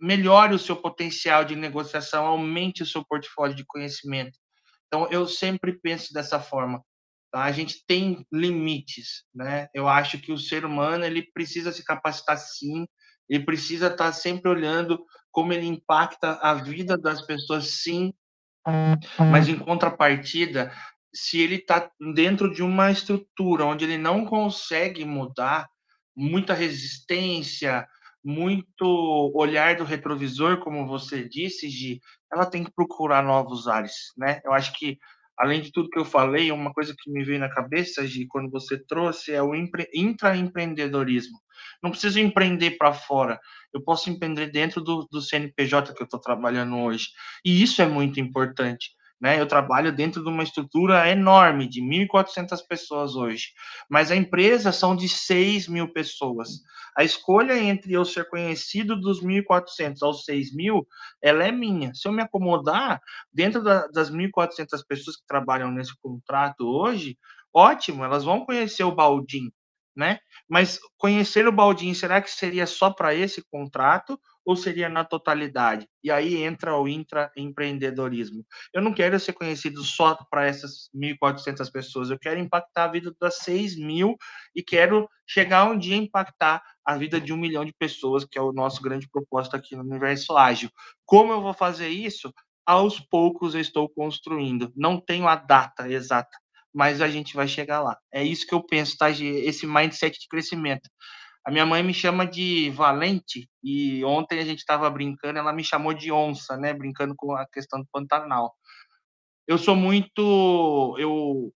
[0.00, 4.38] melhore o seu potencial de negociação, aumente o seu portfólio de conhecimento.
[4.90, 6.82] Então, eu sempre penso dessa forma.
[7.30, 7.44] Tá?
[7.44, 9.68] A gente tem limites, né?
[9.72, 12.88] Eu acho que o ser humano ele precisa se capacitar sim,
[13.28, 14.98] ele precisa estar sempre olhando
[15.30, 18.12] como ele impacta a vida das pessoas, sim.
[19.30, 20.72] Mas em contrapartida,
[21.14, 25.68] se ele está dentro de uma estrutura onde ele não consegue mudar,
[26.16, 27.86] muita resistência,
[28.24, 32.00] muito olhar do retrovisor, como você disse, Gi,
[32.32, 34.40] ela tem que procurar novos ares, né?
[34.44, 34.98] Eu acho que,
[35.36, 38.50] além de tudo que eu falei, uma coisa que me veio na cabeça, Gi, quando
[38.50, 41.38] você trouxe, é o intraempreendedorismo.
[41.82, 43.40] Não preciso empreender para fora,
[43.72, 47.08] eu posso empreender dentro do, do CNPJ que eu estou trabalhando hoje.
[47.44, 48.90] E isso é muito importante
[49.20, 49.38] né?
[49.38, 53.48] Eu trabalho dentro de uma estrutura enorme, de 1.400 pessoas hoje,
[53.88, 56.48] mas a empresa são de 6 mil pessoas.
[56.96, 60.86] A escolha entre eu ser conhecido dos 1.400 aos 6 mil,
[61.22, 61.92] ela é minha.
[61.94, 63.00] Se eu me acomodar
[63.32, 67.16] dentro da, das 1.400 pessoas que trabalham nesse contrato hoje,
[67.54, 69.52] ótimo, elas vão conhecer o Baldim,
[69.94, 70.18] né?
[70.48, 75.86] Mas conhecer o Baldim, será que seria só para esse contrato ou seria na totalidade?
[76.02, 78.44] E aí entra o intraempreendedorismo.
[78.72, 83.14] Eu não quero ser conhecido só para essas 1.400 pessoas, eu quero impactar a vida
[83.20, 84.16] das 6 mil
[84.54, 88.38] e quero chegar um dia a impactar a vida de um milhão de pessoas, que
[88.38, 90.70] é o nosso grande propósito aqui no Universo Ágil.
[91.06, 92.32] Como eu vou fazer isso?
[92.66, 94.72] Aos poucos eu estou construindo.
[94.76, 96.36] Não tenho a data exata,
[96.72, 97.96] mas a gente vai chegar lá.
[98.12, 99.10] É isso que eu penso, tá?
[99.10, 100.88] Esse mindset de crescimento.
[101.44, 105.64] A minha mãe me chama de Valente e ontem a gente estava brincando, ela me
[105.64, 106.72] chamou de onça, né?
[106.72, 108.54] Brincando com a questão do Pantanal.
[109.46, 111.52] Eu sou muito, eu,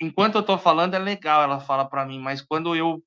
[0.00, 3.02] enquanto eu estou falando é legal, ela fala para mim, mas quando eu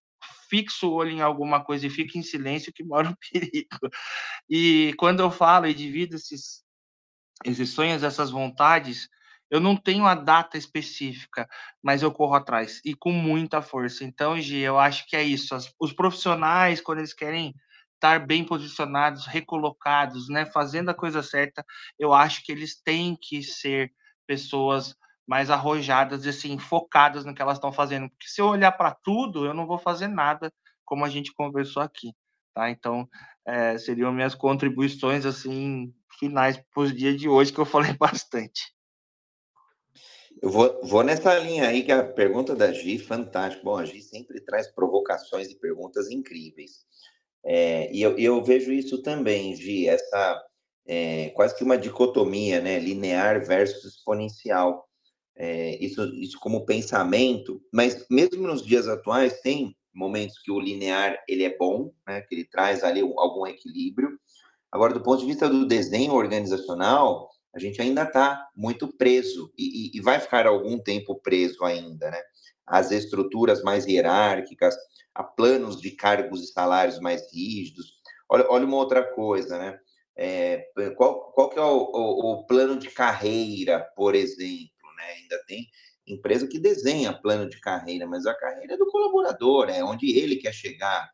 [0.49, 3.89] fixo o olho em alguma coisa e fico em silêncio, que mora o perigo.
[4.49, 6.63] E quando eu falo e divido esses,
[7.43, 9.09] esses sonhos, essas vontades,
[9.53, 11.47] eu não tenho a data específica,
[11.79, 14.03] mas eu corro atrás e com muita força.
[14.03, 15.55] Então, Gi, eu acho que é isso.
[15.79, 17.53] os profissionais, quando eles querem
[17.93, 21.63] estar bem posicionados, recolocados, né, fazendo a coisa certa,
[21.99, 23.93] eu acho que eles têm que ser
[24.25, 24.95] pessoas
[25.27, 28.09] mais arrojadas e assim focadas no que elas estão fazendo.
[28.09, 30.51] Porque se eu olhar para tudo, eu não vou fazer nada,
[30.83, 32.11] como a gente conversou aqui,
[32.55, 32.71] tá?
[32.71, 33.07] Então,
[33.45, 38.73] é, seriam minhas contribuições assim finais para os dias de hoje que eu falei bastante.
[40.43, 43.63] Eu vou, vou nessa linha aí, que a pergunta da Gi, fantástica.
[43.63, 46.83] Bom, a Gi sempre traz provocações e perguntas incríveis.
[47.45, 50.43] É, e eu, eu, vejo isso também, Gi, essa
[50.85, 52.77] é, quase que uma dicotomia, né?
[52.77, 54.85] Linear versus exponencial.
[55.33, 61.23] É, isso, isso como pensamento, mas mesmo nos dias atuais tem momentos que o linear
[61.25, 62.19] ele é bom, né?
[62.19, 64.19] Que ele traz ali algum equilíbrio.
[64.69, 69.95] Agora, do ponto de vista do desenho organizacional, a gente ainda está muito preso e,
[69.95, 72.19] e, vai ficar algum tempo preso ainda, né?
[72.65, 74.75] As estruturas mais hierárquicas,
[75.13, 77.93] a planos de cargos e salários mais rígidos.
[78.27, 79.79] Olha, olha uma outra coisa, né?
[80.15, 85.11] É, qual, qual que é o, o, o, plano de carreira, por exemplo, né?
[85.21, 85.67] Ainda tem
[86.07, 90.37] empresa que desenha plano de carreira, mas a carreira é do colaborador, é onde ele
[90.37, 91.09] quer chegar.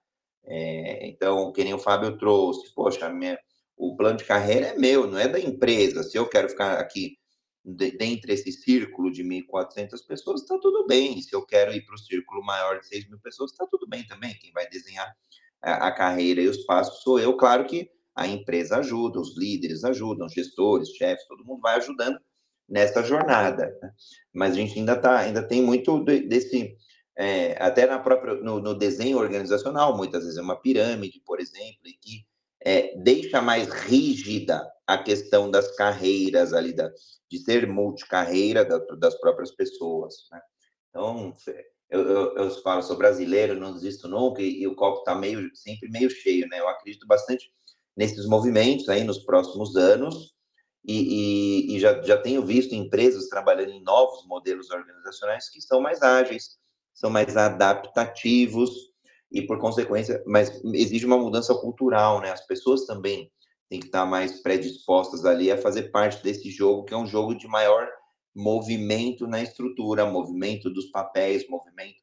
[0.46, 3.38] É, então, que nem o Fábio trouxe, poxa, minha,
[3.80, 6.04] o plano de carreira é meu, não é da empresa.
[6.04, 7.18] Se eu quero ficar aqui
[7.64, 11.22] dentre esse círculo de 1.400 pessoas, está tudo bem.
[11.22, 14.06] Se eu quero ir para o círculo maior de 6 mil pessoas, está tudo bem
[14.06, 14.38] também.
[14.42, 15.10] Quem vai desenhar
[15.62, 17.38] a carreira e os passos sou eu.
[17.38, 22.20] Claro que a empresa ajuda, os líderes ajudam, gestores, chefes, todo mundo vai ajudando
[22.68, 23.78] nessa jornada.
[23.82, 23.92] Né?
[24.34, 26.76] Mas a gente ainda tá, ainda tem muito desse
[27.18, 31.82] é, até na própria no, no, desenho organizacional, muitas vezes é uma pirâmide, por exemplo,
[31.86, 32.26] e que
[32.64, 36.92] é, deixa mais rígida a questão das carreiras ali, da,
[37.30, 40.28] de ser multicarreira da, das próprias pessoas.
[40.32, 40.42] Né?
[40.90, 41.36] Então,
[41.90, 45.50] eu, eu, eu, falo, sou brasileiro, não desisto nunca, e, e o copo está meio,
[45.56, 46.60] sempre meio cheio, né?
[46.60, 47.52] Eu acredito bastante
[47.96, 50.34] nesses movimentos aí nos próximos anos,
[50.86, 55.82] e, e, e já, já tenho visto empresas trabalhando em novos modelos organizacionais que são
[55.82, 56.58] mais ágeis,
[56.94, 58.89] são mais adaptativos,
[59.32, 62.32] e por consequência, mas exige uma mudança cultural, né?
[62.32, 63.32] As pessoas também
[63.70, 67.36] têm que estar mais predispostas ali a fazer parte desse jogo, que é um jogo
[67.36, 67.88] de maior
[68.36, 72.02] movimento na estrutura, movimento dos papéis, movimento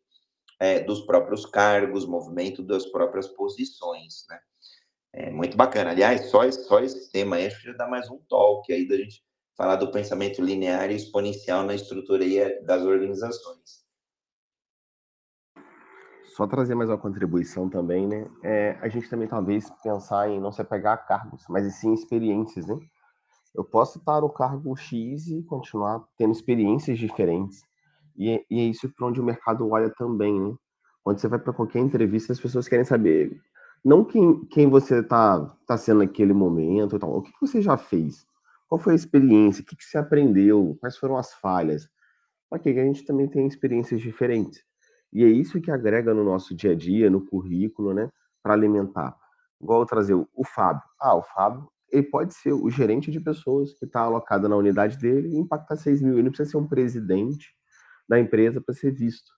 [0.61, 4.39] é, dos próprios cargos, movimento das próprias posições, né?
[5.13, 5.91] É muito bacana.
[5.91, 8.97] Aliás, só, só esse tema aí acho que já dá mais um talk aí da
[8.97, 9.25] gente
[9.57, 12.25] falar do pensamento linear e exponencial na estrutura
[12.63, 13.86] das organizações
[16.37, 18.29] só trazer mais uma contribuição também, né?
[18.43, 22.67] É, a gente também talvez pensar em não se apegar a cargos, mas sim experiências,
[22.67, 22.79] né?
[23.55, 27.63] Eu posso estar no cargo X e continuar tendo experiências diferentes.
[28.15, 30.55] E é, e é isso para onde o mercado olha também, né?
[31.03, 33.41] Quando você vai para qualquer entrevista, as pessoas querem saber
[33.83, 38.27] não quem, quem você está tá sendo naquele momento, tal, o que, você já fez,
[38.69, 41.89] qual foi a experiência, o que, que você aprendeu, quais foram as falhas.
[42.51, 44.66] Ok, a gente também tem experiências diferentes.
[45.17, 48.13] E é isso que agrega no nosso dia a dia, no currículo, né,
[48.43, 49.17] para alimentar.
[49.59, 50.83] Igual eu trazer o, Fábio.
[51.01, 54.99] Ah, o Fábio, ele pode ser o gerente de pessoas que está alocado na unidade
[54.99, 56.13] dele e impactar 6 mil.
[56.13, 57.49] Ele não precisa ser um presidente
[58.07, 59.33] da empresa para ser visto.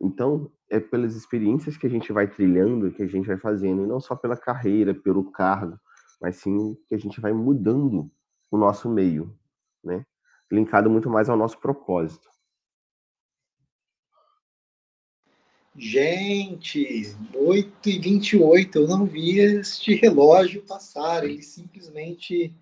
[0.00, 3.86] Então, é pelas experiências que a gente vai trilhando, que a gente vai fazendo, e
[3.86, 5.78] não só pela carreira, pelo cargo,
[6.20, 8.10] mas sim que a gente vai mudando
[8.50, 9.32] o nosso meio,
[9.84, 10.04] né?
[10.50, 12.28] Linkado muito mais ao nosso propósito.
[15.76, 22.52] Gente, 8 e 28 eu não vi este relógio passar, ele simplesmente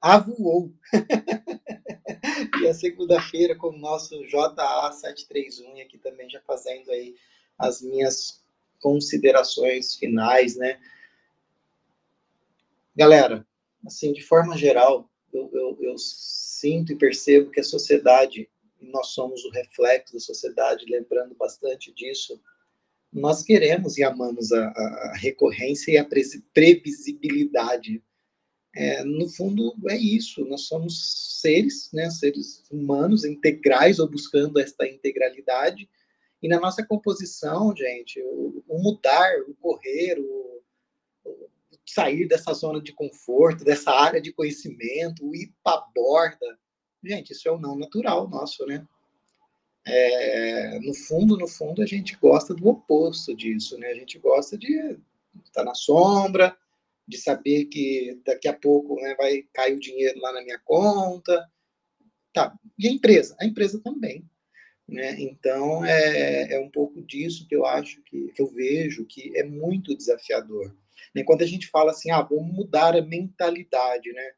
[0.00, 0.72] avoou.
[2.60, 7.14] e a segunda-feira com o nosso JA731, e aqui também já fazendo aí
[7.58, 8.42] as minhas
[8.80, 10.78] considerações finais, né?
[12.94, 13.46] Galera,
[13.86, 18.48] assim, de forma geral, eu, eu, eu sinto e percebo que a sociedade,
[18.80, 22.40] nós somos o reflexo da sociedade, lembrando bastante disso,
[23.14, 26.06] nós queremos e amamos a, a recorrência e a
[26.52, 28.02] previsibilidade.
[28.74, 30.44] É, no fundo, é isso.
[30.46, 35.88] Nós somos seres, né, seres humanos integrais ou buscando esta integralidade.
[36.42, 40.62] E na nossa composição, gente, o, o mudar, o correr, o,
[41.24, 41.48] o,
[41.86, 46.58] sair dessa zona de conforto, dessa área de conhecimento, o ir para borda,
[47.02, 48.84] gente, isso é o não natural nosso, né?
[49.86, 53.88] É, no fundo, no fundo, a gente gosta do oposto disso, né?
[53.88, 54.98] A gente gosta de
[55.44, 56.56] estar na sombra,
[57.06, 61.46] de saber que daqui a pouco né, vai cair o dinheiro lá na minha conta.
[62.32, 62.56] Tá.
[62.78, 63.36] E a empresa?
[63.38, 64.28] A empresa também.
[64.88, 65.16] Né?
[65.20, 69.42] Então, é, é um pouco disso que eu acho, que, que eu vejo que é
[69.42, 70.74] muito desafiador.
[71.14, 71.22] Né?
[71.24, 74.32] Quando a gente fala assim, ah, vamos mudar a mentalidade, né?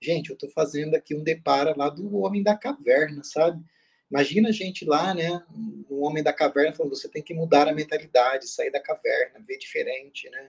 [0.00, 3.64] Gente, eu estou fazendo aqui um depara lá do Homem da Caverna, sabe?
[4.10, 5.42] Imagina a gente lá, né,
[5.90, 9.58] um homem da caverna falando, você tem que mudar a mentalidade, sair da caverna, ver
[9.58, 10.48] diferente, né?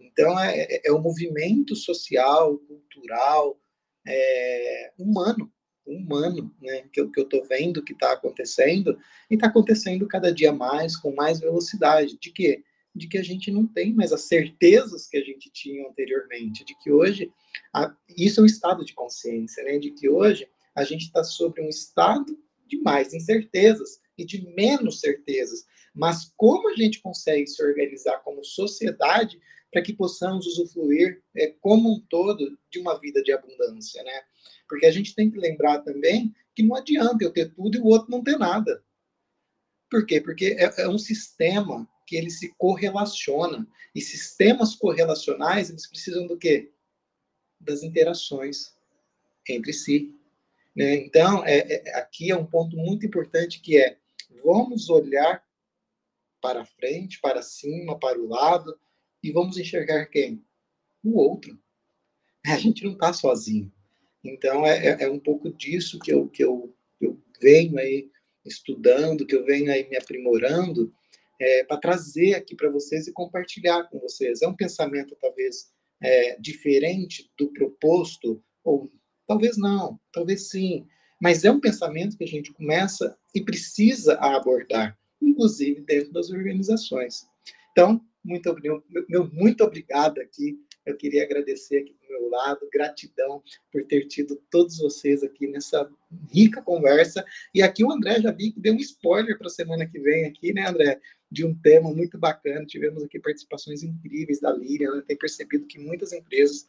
[0.00, 3.60] Então, é, é, é um movimento social, cultural,
[4.06, 5.52] é, humano,
[5.86, 8.98] humano, né, que eu, que eu vendo que está acontecendo,
[9.30, 12.18] e está acontecendo cada dia mais, com mais velocidade.
[12.18, 12.62] De quê?
[12.94, 16.74] De que a gente não tem mais as certezas que a gente tinha anteriormente, de
[16.78, 17.32] que hoje,
[17.74, 21.60] a, isso é um estado de consciência, né, de que hoje a gente está sobre
[21.60, 22.38] um estado
[22.68, 25.66] de mais incertezas e de menos certezas.
[25.94, 29.40] Mas como a gente consegue se organizar como sociedade
[29.72, 34.22] para que possamos usufruir é, como um todo de uma vida de abundância, né?
[34.68, 37.86] Porque a gente tem que lembrar também que não adianta eu ter tudo e o
[37.86, 38.82] outro não ter nada.
[39.90, 40.20] Por quê?
[40.20, 43.66] Porque é, é um sistema que ele se correlaciona.
[43.94, 46.72] E sistemas correlacionais, eles precisam do quê?
[47.60, 48.74] Das interações
[49.48, 50.14] entre si.
[50.78, 50.94] Né?
[50.94, 53.98] Então, é, é, aqui é um ponto muito importante que é
[54.44, 55.42] vamos olhar
[56.40, 58.78] para frente, para cima, para o lado,
[59.20, 60.40] e vamos enxergar quem?
[61.02, 61.58] O outro.
[62.46, 63.72] a gente não está sozinho.
[64.22, 68.08] Então, é, é, é, um pouco disso que eu, que eu, eu venho aí
[68.44, 70.94] estudando, que eu venho aí me aprimorando,
[71.40, 74.42] é, para trazer aqui para vocês e compartilhar com vocês.
[74.42, 78.92] É um pensamento, talvez, é, diferente do proposto, ou
[79.28, 80.86] talvez não, talvez sim,
[81.20, 87.26] mas é um pensamento que a gente começa e precisa abordar, inclusive dentro das organizações.
[87.70, 88.54] Então, muito,
[89.08, 90.58] meu, muito obrigado aqui.
[90.84, 95.88] Eu queria agradecer aqui do meu lado, gratidão por ter tido todos vocês aqui nessa
[96.32, 97.24] rica conversa.
[97.54, 100.24] E aqui o André já vi que deu um spoiler para a semana que vem
[100.24, 101.00] aqui, né, André?
[101.30, 102.64] De um tema muito bacana.
[102.64, 104.86] Tivemos aqui participações incríveis da Líria.
[104.86, 106.68] Ela tem percebido que muitas empresas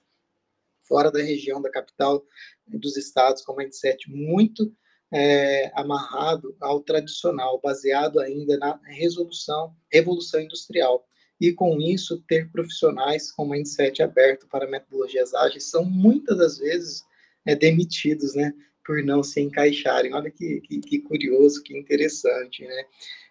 [0.90, 2.26] fora da região da capital
[2.68, 4.74] dos estados com mindset muito
[5.12, 11.06] é, amarrado ao tradicional, baseado ainda na resolução, revolução industrial.
[11.40, 17.06] E com isso, ter profissionais com mindset aberto para metodologias ágeis são muitas das vezes
[17.46, 18.54] é, demitidos, né?
[18.86, 20.14] Por não se encaixarem.
[20.14, 22.84] Olha que, que, que curioso, que interessante, né?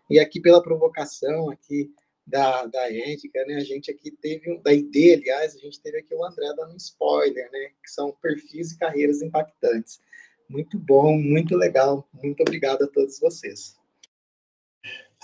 [0.08, 1.90] E aqui pela provocação aqui
[2.28, 3.56] da, da ética, né?
[3.56, 6.74] A gente aqui teve, um, da ID, aliás, a gente teve aqui o André dando
[6.74, 7.70] um spoiler, né?
[7.82, 10.00] Que são perfis e carreiras impactantes.
[10.48, 12.06] Muito bom, muito legal.
[12.12, 13.76] Muito obrigado a todos vocês.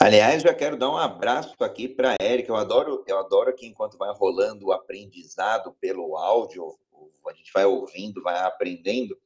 [0.01, 2.51] Aliás, já quero dar um abraço aqui para a Érica.
[2.51, 6.77] Eu adoro, eu adoro que enquanto vai rolando o aprendizado pelo áudio,
[7.29, 9.17] a gente vai ouvindo, vai aprendendo,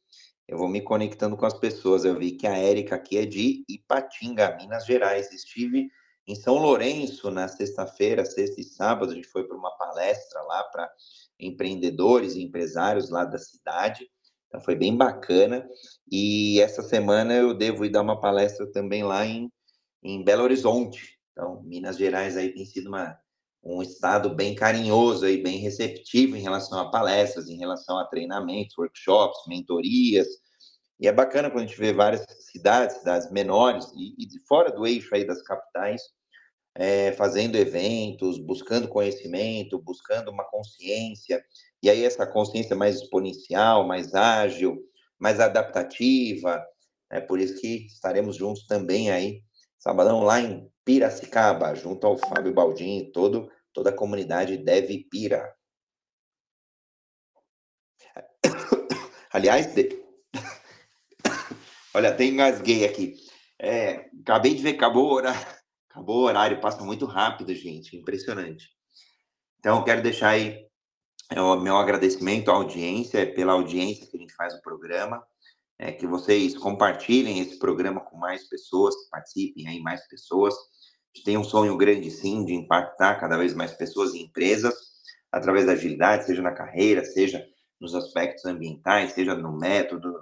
[0.47, 2.05] eu vou me conectando com as pessoas.
[2.05, 5.33] Eu vi que a Érica aqui é de Ipatinga, Minas Gerais.
[5.33, 5.91] Estive
[6.29, 10.63] em São Lourenço na sexta-feira, sexta e sábado, a gente foi para uma palestra lá
[10.65, 10.93] para
[11.41, 14.07] empreendedores e empresários lá da cidade.
[14.47, 15.67] Então foi bem bacana.
[16.11, 19.51] E essa semana eu devo ir dar uma palestra também lá em,
[20.03, 21.19] em Belo Horizonte.
[21.33, 23.19] Então, Minas Gerais aí tem sido uma,
[23.65, 28.77] um estado bem carinhoso e bem receptivo em relação a palestras, em relação a treinamentos,
[28.77, 30.29] workshops, mentorias.
[31.01, 34.71] E é bacana quando a gente vê várias cidades, cidades menores e, e de fora
[34.71, 36.03] do eixo aí das capitais,
[36.75, 41.45] é, fazendo eventos, buscando conhecimento, buscando uma consciência,
[41.83, 44.79] e aí essa consciência mais exponencial, mais ágil,
[45.19, 46.65] mais adaptativa,
[47.11, 49.43] é por isso que estaremos juntos também aí,
[49.79, 55.55] sabadão lá em Piracicaba, junto ao Fábio Baldin e todo, toda a comunidade Deve Pira.
[59.33, 59.89] Aliás, de...
[61.95, 63.15] olha, até engasguei aqui.
[63.61, 65.58] É, acabei de ver, acabou o horário
[65.99, 68.69] Acabou o horário, passa muito rápido, gente, impressionante.
[69.59, 70.65] Então, quero deixar aí
[71.33, 75.21] é, o meu agradecimento à audiência, pela audiência que a gente faz o programa,
[75.77, 80.55] é, que vocês compartilhem esse programa com mais pessoas, que participem aí mais pessoas.
[80.55, 84.73] A gente tem um sonho grande, sim, de impactar cada vez mais pessoas e empresas
[85.33, 87.45] através da agilidade, seja na carreira, seja
[87.81, 90.15] nos aspectos ambientais, seja no método,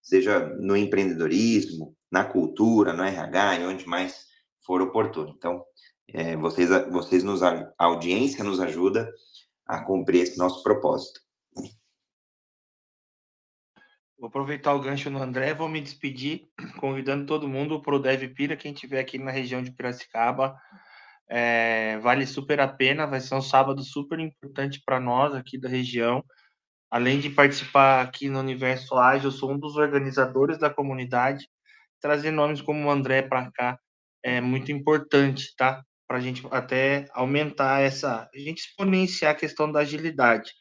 [0.00, 4.32] seja no empreendedorismo, na cultura, no RH e onde mais
[4.64, 5.34] for oportuno.
[5.36, 5.64] Então,
[6.08, 9.10] é, vocês, vocês nos, a audiência nos ajuda
[9.66, 11.20] a cumprir esse nosso propósito.
[14.18, 16.48] Vou aproveitar o gancho no André, vou me despedir,
[16.80, 20.56] convidando todo mundo para o Dev Pira, quem estiver aqui na região de Piracicaba,
[21.28, 25.68] é, vale super a pena, vai ser um sábado super importante para nós aqui da
[25.68, 26.24] região.
[26.90, 31.48] Além de participar aqui no Universo Ágil, eu sou um dos organizadores da comunidade.
[32.00, 33.78] Trazer nomes como o André para cá
[34.24, 35.84] é muito importante, tá?
[36.08, 40.52] Para a gente até aumentar essa, a gente exponenciar a questão da agilidade.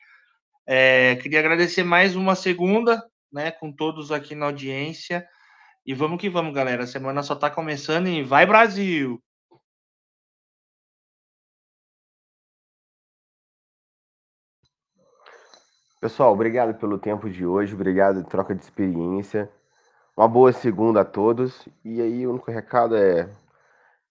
[0.68, 3.02] É, queria agradecer mais uma segunda,
[3.32, 5.26] né, com todos aqui na audiência.
[5.86, 6.84] E vamos que vamos, galera.
[6.84, 9.22] A semana só está começando e vai Brasil!
[16.02, 19.50] Pessoal, obrigado pelo tempo de hoje, obrigado troca de experiência.
[20.18, 21.66] Uma boa segunda a todos.
[21.84, 23.30] E aí, o único recado é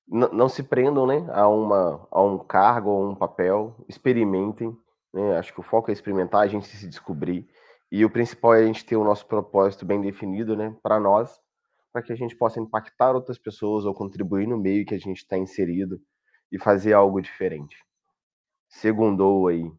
[0.08, 4.76] não se prendam né, a, uma, a um cargo ou um papel, experimentem.
[5.12, 5.38] Né?
[5.38, 7.48] Acho que o foco é experimentar, a gente se descobrir.
[7.90, 11.40] E o principal é a gente ter o nosso propósito bem definido né, para nós,
[11.92, 15.18] para que a gente possa impactar outras pessoas ou contribuir no meio que a gente
[15.18, 16.00] está inserido
[16.50, 17.76] e fazer algo diferente.
[18.68, 19.70] Segundou aí.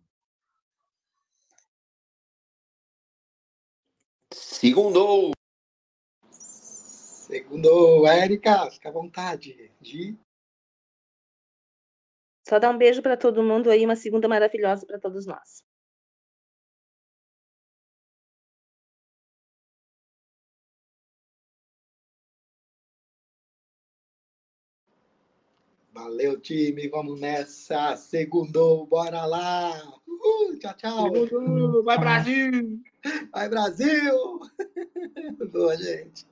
[4.31, 5.33] Segundou!
[7.33, 9.71] Segundo, Érica, fica à vontade.
[9.81, 10.15] Gi.
[12.47, 15.63] Só dar um beijo para todo mundo aí, uma segunda maravilhosa para todos nós.
[25.91, 26.87] Valeu, time.
[26.87, 27.97] Vamos nessa.
[27.97, 29.73] Segundou, bora lá.
[30.07, 31.83] Uhul, tchau, tchau.
[31.83, 32.83] Vai, Brasil!
[33.31, 34.39] Vai, Brasil!
[35.51, 36.31] Boa, gente.